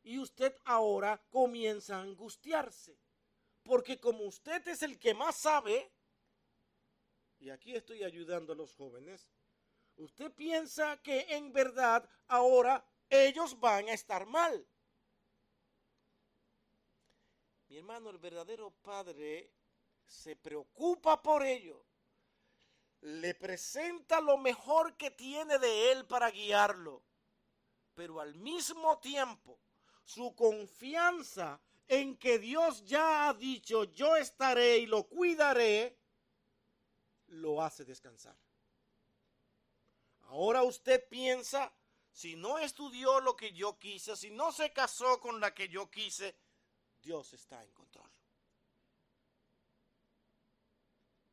[0.03, 2.97] y usted ahora comienza a angustiarse.
[3.63, 5.91] Porque como usted es el que más sabe,
[7.39, 9.27] y aquí estoy ayudando a los jóvenes,
[9.97, 14.65] usted piensa que en verdad ahora ellos van a estar mal.
[17.67, 19.51] Mi hermano, el verdadero padre
[20.07, 21.85] se preocupa por ello.
[23.01, 27.03] Le presenta lo mejor que tiene de él para guiarlo.
[27.93, 29.59] Pero al mismo tiempo
[30.03, 35.97] su confianza en que Dios ya ha dicho, yo estaré y lo cuidaré,
[37.27, 38.35] lo hace descansar.
[40.21, 41.71] Ahora usted piensa,
[42.11, 45.89] si no estudió lo que yo quise, si no se casó con la que yo
[45.89, 46.35] quise,
[47.01, 48.09] Dios está en control.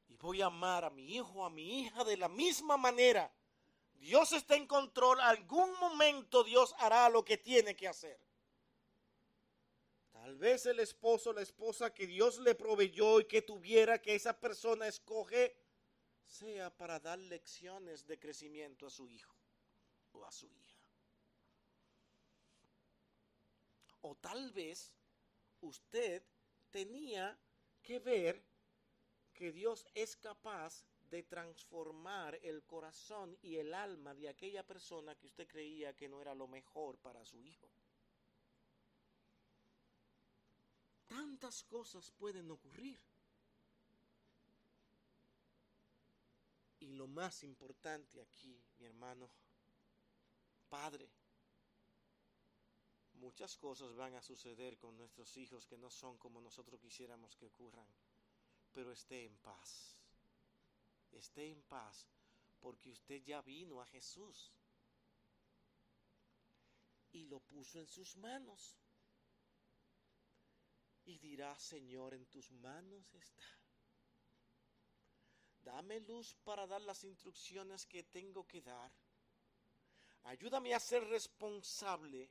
[0.09, 3.33] Y voy a amar a mi hijo, a mi hija de la misma manera.
[3.95, 8.21] Dios está en control, algún momento Dios hará lo que tiene que hacer.
[10.13, 14.39] Tal vez el esposo, la esposa que Dios le proveyó y que tuviera que esa
[14.39, 15.57] persona escoge,
[16.25, 19.35] sea para dar lecciones de crecimiento a su hijo
[20.13, 20.66] o a su hija.
[24.09, 24.93] O tal vez
[25.63, 26.23] usted
[26.71, 27.37] tenía
[27.83, 28.41] que ver
[29.35, 35.27] que Dios es capaz de transformar el corazón y el alma de aquella persona que
[35.27, 37.69] usted creía que no era lo mejor para su hijo.
[41.09, 43.01] Tantas cosas pueden ocurrir.
[46.79, 49.29] Y lo más importante aquí, mi hermano,
[50.69, 51.11] Padre,
[53.27, 57.47] muchas cosas van a suceder con nuestros hijos que no son como nosotros quisiéramos que
[57.47, 57.89] ocurran,
[58.73, 59.97] pero esté en paz.
[61.11, 62.07] Esté en paz
[62.61, 64.53] porque usted ya vino a Jesús
[67.11, 68.79] y lo puso en sus manos.
[71.05, 73.49] Y dirá, Señor, en tus manos está.
[75.65, 78.93] Dame luz para dar las instrucciones que tengo que dar.
[80.23, 82.31] Ayúdame a ser responsable.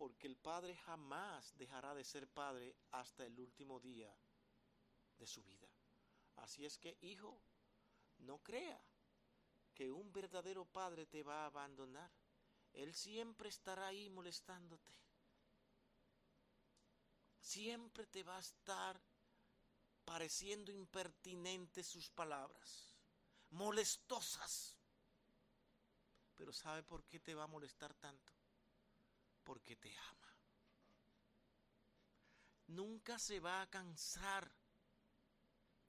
[0.00, 4.10] Porque el Padre jamás dejará de ser Padre hasta el último día
[5.18, 5.68] de su vida.
[6.36, 7.38] Así es que, hijo,
[8.20, 8.82] no crea
[9.74, 12.10] que un verdadero Padre te va a abandonar.
[12.72, 14.94] Él siempre estará ahí molestándote.
[17.38, 18.98] Siempre te va a estar
[20.06, 22.96] pareciendo impertinentes sus palabras,
[23.50, 24.78] molestosas.
[26.36, 28.39] Pero ¿sabe por qué te va a molestar tanto?
[29.44, 30.36] Porque te ama.
[32.68, 34.50] Nunca se va a cansar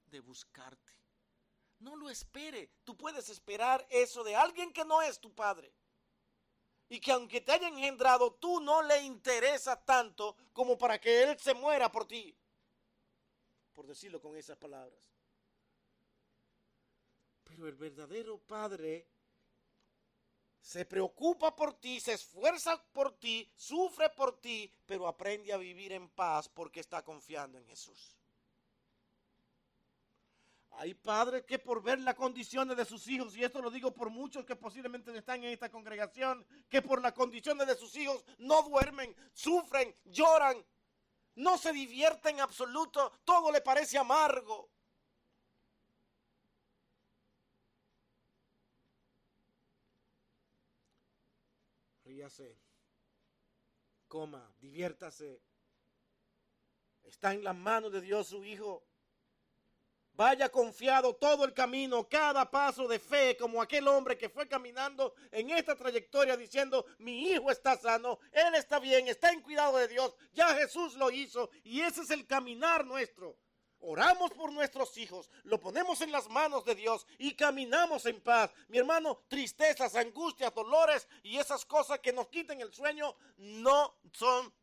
[0.06, 0.92] de buscarte.
[1.78, 2.70] No lo espere.
[2.84, 5.72] Tú puedes esperar eso de alguien que no es tu padre
[6.92, 11.38] y que aunque te haya engendrado, tú no le interesa tanto como para que Él
[11.40, 12.36] se muera por ti.
[13.72, 15.00] Por decirlo con esas palabras.
[17.44, 19.06] Pero el verdadero Padre
[20.62, 25.92] se preocupa por ti, se esfuerza por ti, sufre por ti, pero aprende a vivir
[25.92, 28.16] en paz porque está confiando en Jesús.
[30.76, 34.08] Hay padres que por ver las condiciones de sus hijos, y esto lo digo por
[34.08, 38.62] muchos que posiblemente están en esta congregación, que por las condiciones de sus hijos no
[38.62, 40.64] duermen, sufren, lloran,
[41.34, 44.70] no se divierten en absoluto, todo le parece amargo.
[52.22, 52.56] Ríase,
[54.06, 55.42] coma, diviértase.
[57.02, 58.86] Está en las manos de Dios su hijo.
[60.12, 65.14] Vaya confiado todo el camino, cada paso de fe, como aquel hombre que fue caminando
[65.32, 69.88] en esta trayectoria diciendo, mi hijo está sano, él está bien, está en cuidado de
[69.88, 73.36] Dios, ya Jesús lo hizo y ese es el caminar nuestro.
[73.84, 78.52] Oramos por nuestros hijos, lo ponemos en las manos de Dios y caminamos en paz.
[78.68, 84.54] Mi hermano, tristezas, angustias, dolores y esas cosas que nos quiten el sueño no son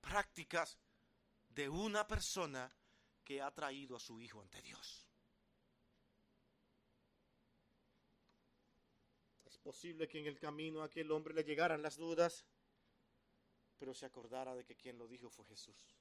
[0.00, 0.78] prácticas
[1.50, 2.74] de una persona
[3.22, 5.06] que ha traído a su hijo ante Dios.
[9.44, 12.46] Es posible que en el camino a aquel hombre le llegaran las dudas,
[13.76, 15.94] pero se acordara de que quien lo dijo fue Jesús.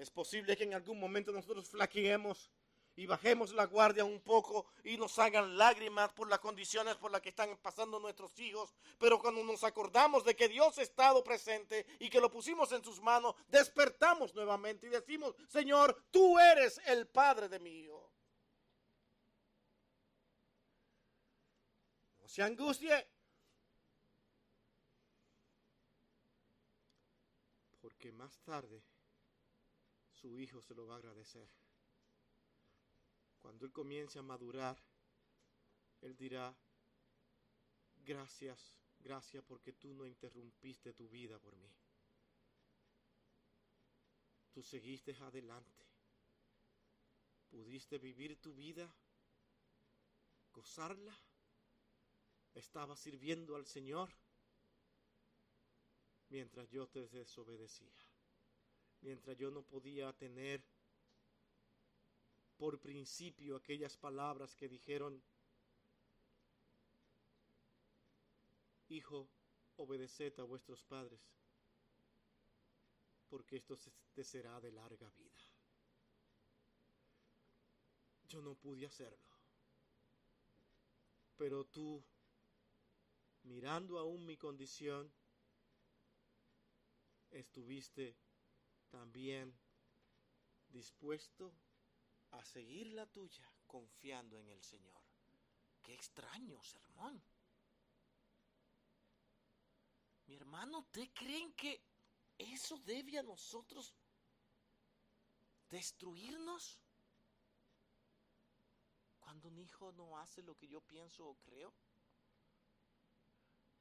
[0.00, 2.50] Es posible que en algún momento nosotros flaqueemos
[2.96, 7.20] y bajemos la guardia un poco y nos hagan lágrimas por las condiciones por las
[7.20, 8.74] que están pasando nuestros hijos.
[8.98, 12.82] Pero cuando nos acordamos de que Dios ha estado presente y que lo pusimos en
[12.82, 17.82] sus manos, despertamos nuevamente y decimos, Señor, tú eres el Padre de mi.
[22.22, 23.06] No se angustie.
[27.82, 28.82] Porque más tarde
[30.20, 31.48] su hijo se lo va a agradecer.
[33.38, 34.76] Cuando Él comience a madurar,
[36.02, 36.54] Él dirá,
[38.04, 41.72] gracias, gracias porque tú no interrumpiste tu vida por mí.
[44.52, 45.86] Tú seguiste adelante.
[47.48, 48.88] Pudiste vivir tu vida,
[50.52, 51.16] gozarla.
[52.54, 54.10] Estaba sirviendo al Señor
[56.28, 58.09] mientras yo te desobedecía.
[59.02, 60.62] Mientras yo no podía tener
[62.58, 65.22] por principio aquellas palabras que dijeron,
[68.90, 69.28] Hijo,
[69.76, 71.20] obedeced a vuestros padres,
[73.28, 73.78] porque esto
[74.12, 75.40] te será de larga vida.
[78.28, 79.38] Yo no pude hacerlo,
[81.36, 82.02] pero tú,
[83.44, 85.10] mirando aún mi condición,
[87.30, 88.16] estuviste
[88.90, 89.56] también
[90.68, 91.52] dispuesto
[92.32, 95.00] a seguir la tuya confiando en el Señor.
[95.82, 97.22] Qué extraño sermón.
[100.26, 101.82] Mi hermano, ¿ustedes creen que
[102.38, 103.94] eso debe a nosotros
[105.68, 106.78] destruirnos?
[109.18, 111.72] Cuando un hijo no hace lo que yo pienso o creo.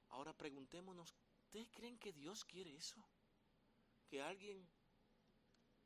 [0.09, 1.13] Ahora preguntémonos,
[1.45, 3.03] ¿ustedes creen que Dios quiere eso?
[4.07, 4.67] Que alguien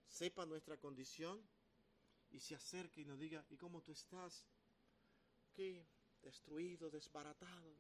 [0.08, 1.42] sepa nuestra condición
[2.30, 4.46] y se acerque y nos diga, ¿y cómo tú estás?
[5.52, 5.86] Aquí,
[6.22, 7.76] destruido, desbaratado.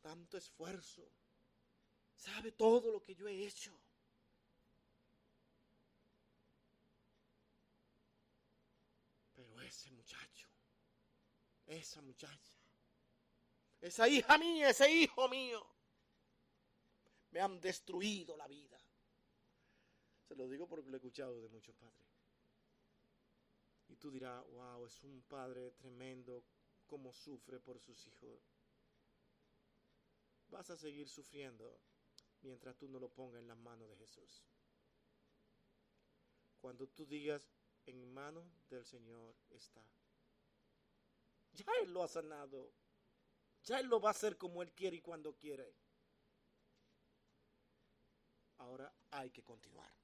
[0.00, 1.08] Tanto esfuerzo.
[2.16, 3.78] Sabe todo lo que yo he hecho.
[9.34, 10.48] Pero ese muchacho,
[11.66, 12.52] esa muchacha,
[13.80, 15.64] esa hija mía, ese hijo mío,
[17.30, 18.77] me han destruido la vida.
[20.28, 22.06] Se lo digo porque lo he escuchado de muchos padres.
[23.88, 26.44] Y tú dirás, wow, es un padre tremendo,
[26.86, 28.38] como sufre por sus hijos.
[30.50, 31.80] Vas a seguir sufriendo
[32.42, 34.44] mientras tú no lo pongas en las manos de Jesús.
[36.60, 37.48] Cuando tú digas,
[37.86, 39.82] en manos del Señor está.
[41.52, 42.70] Ya Él lo ha sanado.
[43.64, 45.74] Ya Él lo va a hacer como Él quiere y cuando quiere.
[48.58, 49.97] Ahora hay que continuar.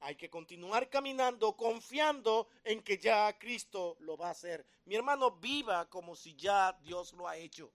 [0.00, 4.66] Hay que continuar caminando confiando en que ya Cristo lo va a hacer.
[4.84, 7.72] Mi hermano, viva como si ya Dios lo ha hecho.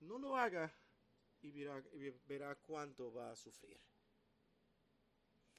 [0.00, 0.72] No lo haga
[1.40, 1.82] y verá,
[2.26, 3.80] verá cuánto va a sufrir.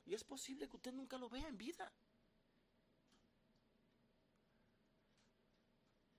[0.05, 1.91] Y es posible que usted nunca lo vea en vida.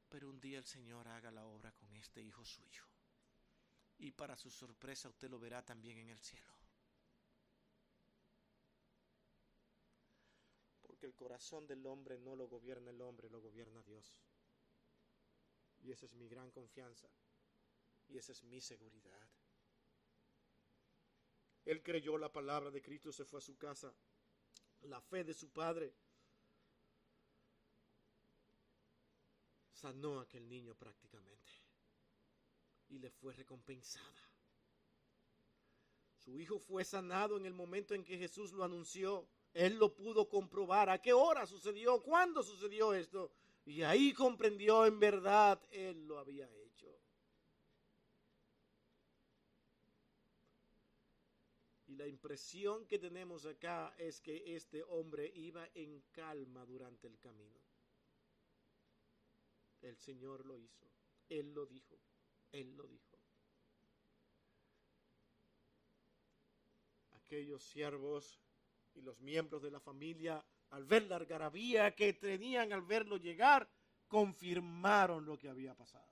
[0.08, 2.95] Pero un día el Señor haga la obra con este hijo suyo
[3.98, 6.54] y para su sorpresa usted lo verá también en el cielo.
[10.82, 14.14] Porque el corazón del hombre no lo gobierna el hombre, lo gobierna Dios.
[15.82, 17.08] Y esa es mi gran confianza.
[18.08, 19.28] Y esa es mi seguridad.
[21.64, 23.92] Él creyó la palabra de Cristo, se fue a su casa.
[24.82, 25.92] La fe de su padre
[29.72, 31.55] sanó a aquel niño prácticamente
[32.88, 34.30] y le fue recompensada.
[36.26, 39.28] Su hijo fue sanado en el momento en que Jesús lo anunció.
[39.54, 40.90] Él lo pudo comprobar.
[40.90, 42.02] ¿A qué hora sucedió?
[42.02, 43.30] ¿Cuándo sucedió esto?
[43.64, 47.00] Y ahí comprendió en verdad, Él lo había hecho.
[51.86, 57.18] Y la impresión que tenemos acá es que este hombre iba en calma durante el
[57.18, 57.60] camino.
[59.80, 60.86] El Señor lo hizo.
[61.28, 61.96] Él lo dijo.
[62.56, 63.18] Él lo dijo.
[67.16, 68.40] Aquellos siervos
[68.94, 73.68] y los miembros de la familia, al ver la algarabía que tenían al verlo llegar,
[74.08, 76.06] confirmaron lo que había pasado.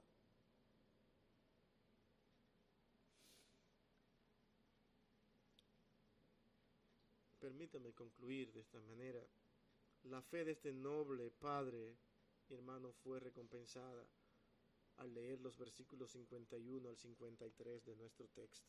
[7.41, 9.21] Permítame concluir de esta manera.
[10.05, 11.97] La fe de este noble padre,
[12.49, 14.05] mi hermano, fue recompensada
[14.99, 18.69] al leer los versículos 51 al 53 de nuestro texto.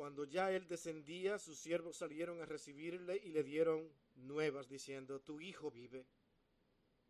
[0.00, 5.42] Cuando ya él descendía, sus siervos salieron a recibirle y le dieron nuevas diciendo, tu
[5.42, 6.06] hijo vive.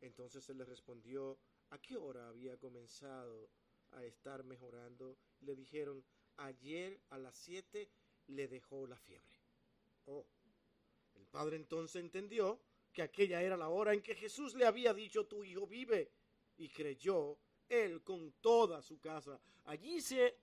[0.00, 3.48] Entonces él le respondió, ¿a qué hora había comenzado
[3.92, 5.16] a estar mejorando?
[5.42, 6.04] Le dijeron,
[6.36, 7.88] ayer a las siete
[8.30, 9.36] le dejó la fiebre.
[10.06, 10.24] Oh,
[11.14, 12.60] el padre entonces entendió
[12.92, 16.10] que aquella era la hora en que Jesús le había dicho, tu hijo vive,
[16.56, 19.40] y creyó él con toda su casa.
[19.64, 20.36] Allí se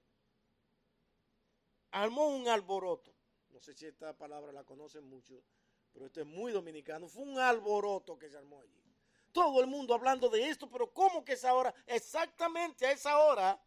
[1.92, 3.14] armó un alboroto.
[3.50, 5.44] No sé si esta palabra la conocen mucho,
[5.92, 7.08] pero esto es muy dominicano.
[7.08, 8.84] Fue un alboroto que se armó allí.
[9.32, 11.74] Todo el mundo hablando de esto, pero ¿cómo que esa hora?
[11.86, 13.62] Exactamente a esa hora,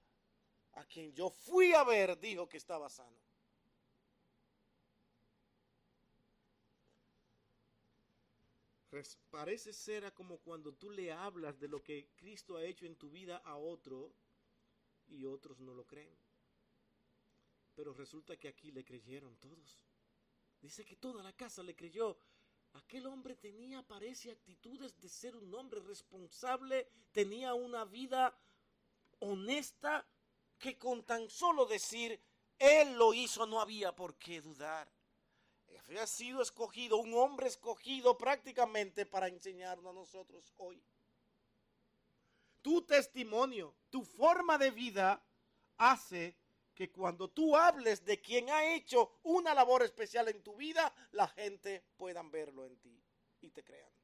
[0.72, 3.29] a quien yo fui a ver, dijo que estaba sano.
[9.30, 13.11] Parece ser como cuando tú le hablas de lo que Cristo ha hecho en tu
[13.11, 14.12] vida a otro
[15.07, 16.16] y otros no lo creen.
[17.74, 19.84] Pero resulta que aquí le creyeron todos.
[20.61, 22.18] Dice que toda la casa le creyó.
[22.74, 28.36] Aquel hombre tenía, parece, actitudes de ser un hombre responsable, tenía una vida
[29.20, 30.07] honesta
[30.59, 32.20] que con tan solo decir,
[32.59, 34.99] Él lo hizo, no había por qué dudar
[35.78, 40.82] había sido escogido, un hombre escogido prácticamente para enseñarnos a nosotros hoy.
[42.62, 45.22] Tu testimonio, tu forma de vida
[45.78, 46.36] hace
[46.74, 51.28] que cuando tú hables de quien ha hecho una labor especial en tu vida, la
[51.28, 53.02] gente puedan verlo en ti
[53.40, 53.99] y te crean.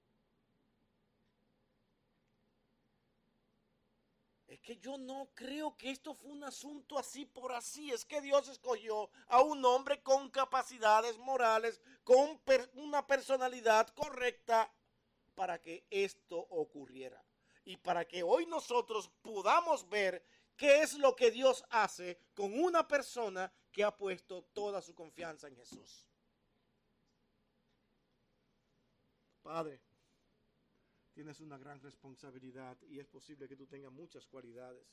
[4.66, 7.92] Que yo no creo que esto fue un asunto así por así.
[7.92, 12.40] Es que Dios escogió a un hombre con capacidades morales, con
[12.74, 14.70] una personalidad correcta
[15.36, 17.22] para que esto ocurriera.
[17.68, 20.24] y para que hoy nosotros podamos ver
[20.56, 25.48] qué es lo que Dios hace con una persona que ha puesto toda su confianza
[25.48, 26.06] en Jesús.
[29.42, 29.80] Padre,
[31.16, 34.86] tienes una gran responsabilidad y es posible que tú tengas muchas cualidades.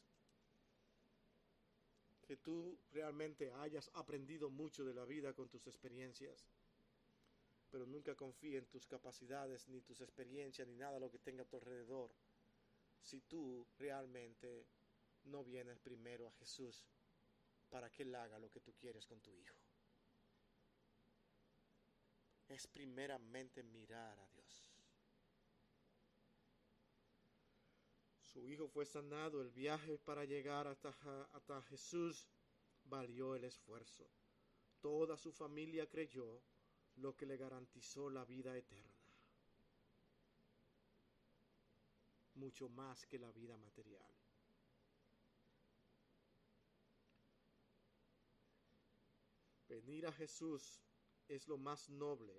[2.26, 6.47] Que tú realmente hayas aprendido mucho de la vida con tus experiencias.
[7.69, 11.45] Pero nunca confíe en tus capacidades, ni tus experiencias, ni nada lo que tenga a
[11.45, 12.09] tu alrededor.
[13.01, 14.65] Si tú realmente
[15.26, 16.86] no vienes primero a Jesús
[17.69, 19.57] para que Él haga lo que tú quieres con tu hijo.
[22.47, 24.43] Es primeramente mirar a Dios.
[28.34, 32.27] Su hijo fue sanado, el viaje para llegar hasta, Jesús
[32.86, 34.09] valió el esfuerzo.
[34.81, 36.41] Toda su familia creyó
[36.95, 38.91] lo que le garantizó la vida eterna.
[42.34, 44.11] Mucho más que la vida material.
[49.67, 50.81] Venir a Jesús
[51.27, 52.34] es lo más noble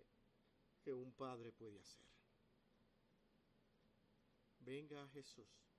[0.82, 2.08] que un padre puede hacer.
[4.58, 5.73] Venga a Jesús.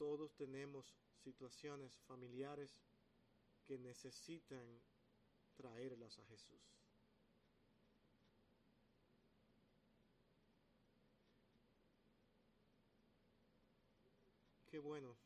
[0.00, 2.80] Todos tenemos situaciones familiares
[3.66, 4.80] que necesitan
[5.54, 6.62] traerlas a Jesús.
[14.70, 15.18] Qué bueno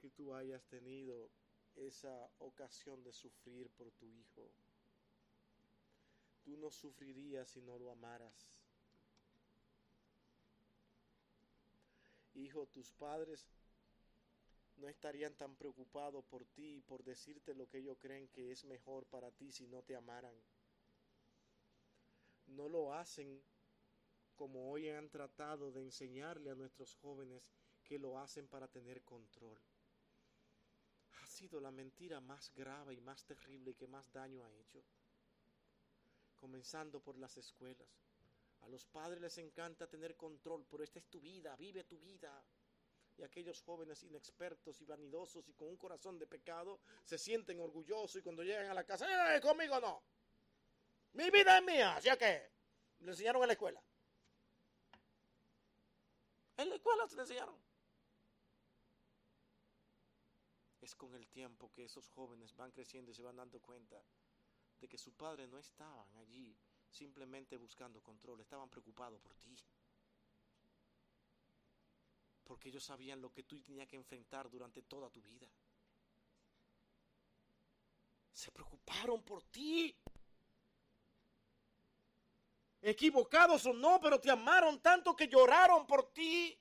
[0.00, 1.30] que tú hayas tenido
[1.76, 4.50] esa ocasión de sufrir por tu hijo.
[6.42, 8.63] Tú no sufrirías si no lo amaras.
[12.34, 13.48] Hijo, tus padres
[14.76, 18.64] no estarían tan preocupados por ti y por decirte lo que ellos creen que es
[18.64, 20.34] mejor para ti si no te amaran.
[22.46, 23.42] No lo hacen
[24.34, 27.48] como hoy han tratado de enseñarle a nuestros jóvenes
[27.84, 29.60] que lo hacen para tener control
[31.24, 34.84] ha sido la mentira más grave y más terrible que más daño ha hecho.
[36.36, 37.88] Comenzando por las escuelas.
[38.64, 42.42] A los padres les encanta tener control, pero esta es tu vida, vive tu vida.
[43.16, 48.16] Y aquellos jóvenes inexpertos y vanidosos y con un corazón de pecado se sienten orgullosos
[48.16, 50.02] y cuando llegan a la casa, ¡eh, conmigo no!
[51.12, 52.50] Mi vida es mía, ¿ya que?
[53.00, 53.82] Le enseñaron en la escuela.
[56.56, 57.64] En la escuela se le enseñaron.
[60.84, 64.04] es con el tiempo que esos jóvenes van creciendo y se van dando cuenta
[64.78, 66.56] de que sus padres no estaban allí
[66.94, 69.54] simplemente buscando control, estaban preocupados por ti.
[72.44, 75.48] Porque ellos sabían lo que tú tenías que enfrentar durante toda tu vida.
[78.32, 79.96] Se preocuparon por ti.
[82.82, 86.56] Equivocados o no, pero te amaron tanto que lloraron por ti.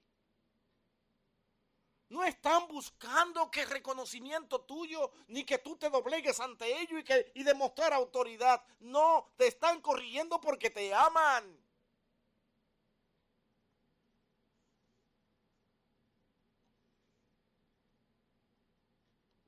[2.13, 7.03] No están buscando que reconocimiento tuyo, ni que tú te doblegues ante ellos
[7.33, 8.63] y, y demostrar autoridad.
[8.81, 11.43] No, te están corrigiendo porque te aman.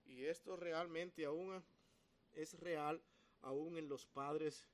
[0.05, 1.63] Y esto realmente aún
[2.31, 2.99] es real
[3.43, 4.65] aún en los padres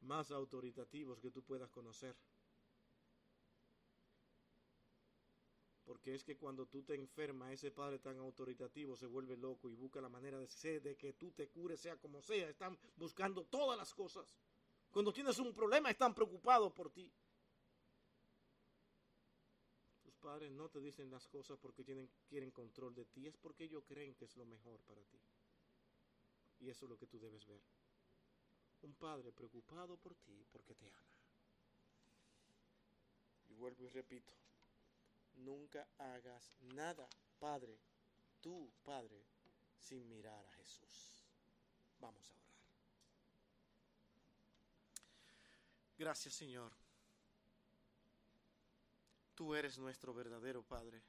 [0.00, 2.16] más autoritativos que tú puedas conocer.
[5.90, 9.74] Porque es que cuando tú te enfermas, ese padre tan autoritativo se vuelve loco y
[9.74, 12.48] busca la manera de, de que tú te cures, sea como sea.
[12.48, 14.32] Están buscando todas las cosas.
[14.92, 17.12] Cuando tienes un problema, están preocupados por ti.
[20.00, 23.64] Tus padres no te dicen las cosas porque tienen, quieren control de ti, es porque
[23.64, 25.18] ellos creen que es lo mejor para ti.
[26.60, 27.62] Y eso es lo que tú debes ver.
[28.82, 31.16] Un padre preocupado por ti porque te ama.
[33.48, 34.32] Y vuelvo y repito,
[35.40, 37.78] nunca hagas nada, Padre,
[38.40, 39.24] tú, Padre,
[39.78, 41.24] sin mirar a Jesús.
[41.98, 42.50] Vamos a orar.
[45.98, 46.72] Gracias, Señor.
[49.34, 51.02] Tú eres nuestro verdadero Padre.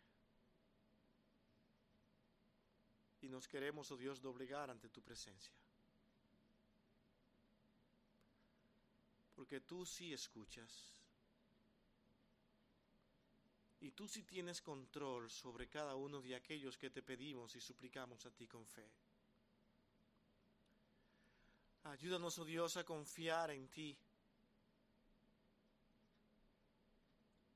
[3.22, 5.54] Y nos queremos, oh Dios, doblegar ante tu presencia.
[9.36, 11.01] Porque tú sí escuchas
[13.82, 18.26] y tú sí tienes control sobre cada uno de aquellos que te pedimos y suplicamos
[18.26, 18.90] a ti con fe.
[21.84, 23.98] Ayúdanos, oh Dios, a confiar en ti,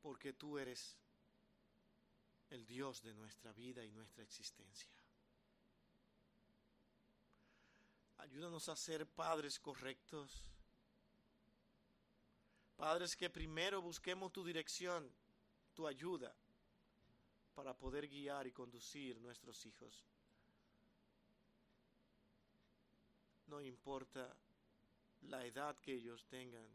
[0.02, 0.98] porque tú eres
[2.50, 4.92] el Dios de nuestra vida y nuestra existencia.
[8.18, 10.44] Ayúdanos a ser padres correctos
[12.76, 15.10] Padres, que primero busquemos tu dirección,
[15.76, 16.34] tu ayuda,
[17.54, 20.04] para poder guiar y conducir nuestros hijos.
[23.48, 24.36] No importa
[25.22, 26.68] la edad que ellos tengan,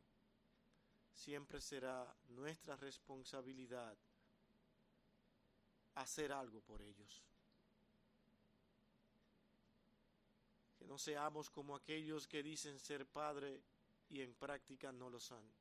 [1.13, 3.97] siempre será nuestra responsabilidad
[5.97, 7.23] hacer algo por ellos.
[10.79, 13.63] Que no seamos como aquellos que dicen ser padre
[14.09, 15.60] y en práctica no lo son.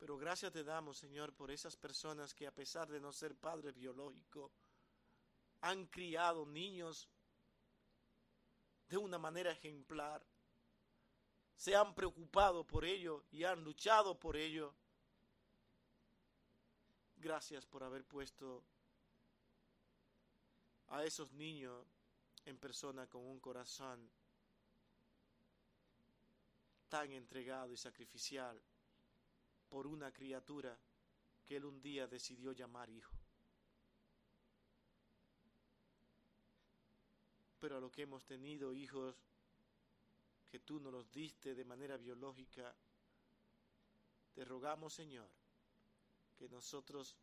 [0.00, 3.70] Pero gracias te damos, Señor, por esas personas que a pesar de no ser padre
[3.70, 4.50] biológico,
[5.60, 7.06] han criado niños
[8.88, 10.24] de una manera ejemplar,
[11.54, 14.74] se han preocupado por ello y han luchado por ello.
[17.18, 18.64] Gracias por haber puesto
[20.88, 21.86] a esos niños
[22.46, 24.10] en persona con un corazón
[26.88, 28.58] tan entregado y sacrificial
[29.70, 30.76] por una criatura
[31.46, 33.14] que él un día decidió llamar hijo.
[37.60, 39.16] Pero a lo que hemos tenido hijos
[40.50, 42.74] que tú nos los diste de manera biológica,
[44.34, 45.30] te rogamos Señor
[46.36, 47.16] que nosotros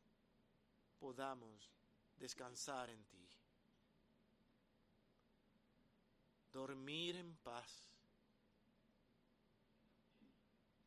[1.00, 1.70] podamos
[2.18, 3.28] descansar en ti,
[6.52, 7.90] dormir en paz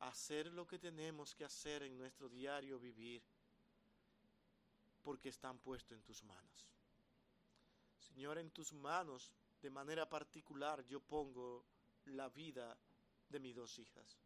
[0.01, 3.23] hacer lo que tenemos que hacer en nuestro diario vivir,
[5.03, 6.69] porque están puestos en tus manos.
[7.99, 9.31] Señor, en tus manos,
[9.63, 11.65] de manera particular, yo pongo
[12.07, 12.77] la vida
[13.29, 14.19] de mis dos hijas.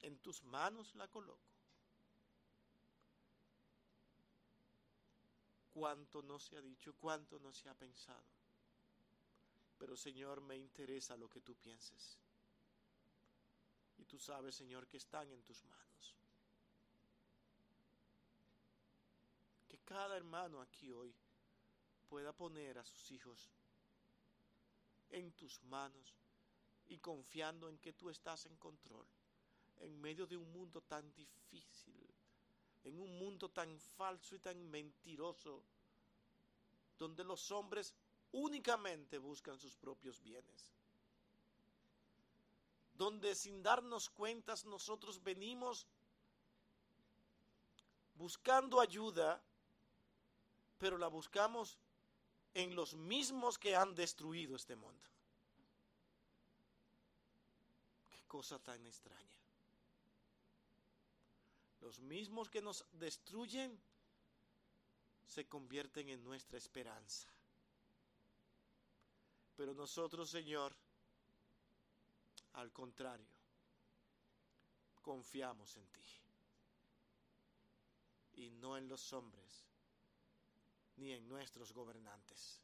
[0.00, 1.48] En tus manos la coloco.
[5.74, 8.24] Cuánto no se ha dicho, cuánto no se ha pensado.
[9.76, 12.18] Pero Señor, me interesa lo que tú pienses.
[13.98, 16.16] Y tú sabes, Señor, que están en tus manos.
[19.68, 21.14] Que cada hermano aquí hoy
[22.08, 23.50] pueda poner a sus hijos
[25.10, 26.14] en tus manos
[26.86, 29.06] y confiando en que tú estás en control
[29.80, 31.94] en medio de un mundo tan difícil,
[32.84, 35.62] en un mundo tan falso y tan mentiroso,
[36.98, 37.94] donde los hombres
[38.32, 40.77] únicamente buscan sus propios bienes
[42.98, 45.86] donde sin darnos cuentas nosotros venimos
[48.16, 49.40] buscando ayuda,
[50.78, 51.78] pero la buscamos
[52.54, 55.08] en los mismos que han destruido este mundo.
[58.10, 59.38] Qué cosa tan extraña.
[61.80, 63.80] Los mismos que nos destruyen
[65.24, 67.28] se convierten en nuestra esperanza.
[69.56, 70.74] Pero nosotros, Señor,
[72.58, 73.28] al contrario,
[75.00, 76.04] confiamos en ti
[78.34, 79.64] y no en los hombres
[80.96, 82.60] ni en nuestros gobernantes,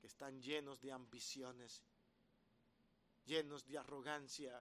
[0.00, 1.84] que están llenos de ambiciones,
[3.26, 4.60] llenos de arrogancia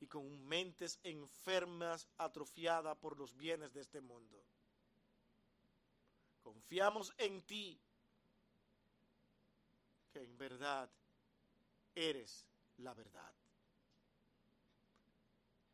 [0.00, 4.44] y con mentes enfermas, atrofiadas por los bienes de este mundo.
[6.42, 7.80] Confiamos en ti,
[10.12, 10.90] que en verdad
[11.94, 12.48] eres
[12.82, 13.34] la verdad.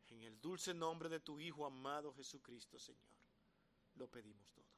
[0.07, 3.03] En el dulce nombre de tu Hijo amado Jesucristo, Señor,
[3.95, 4.68] lo pedimos todo.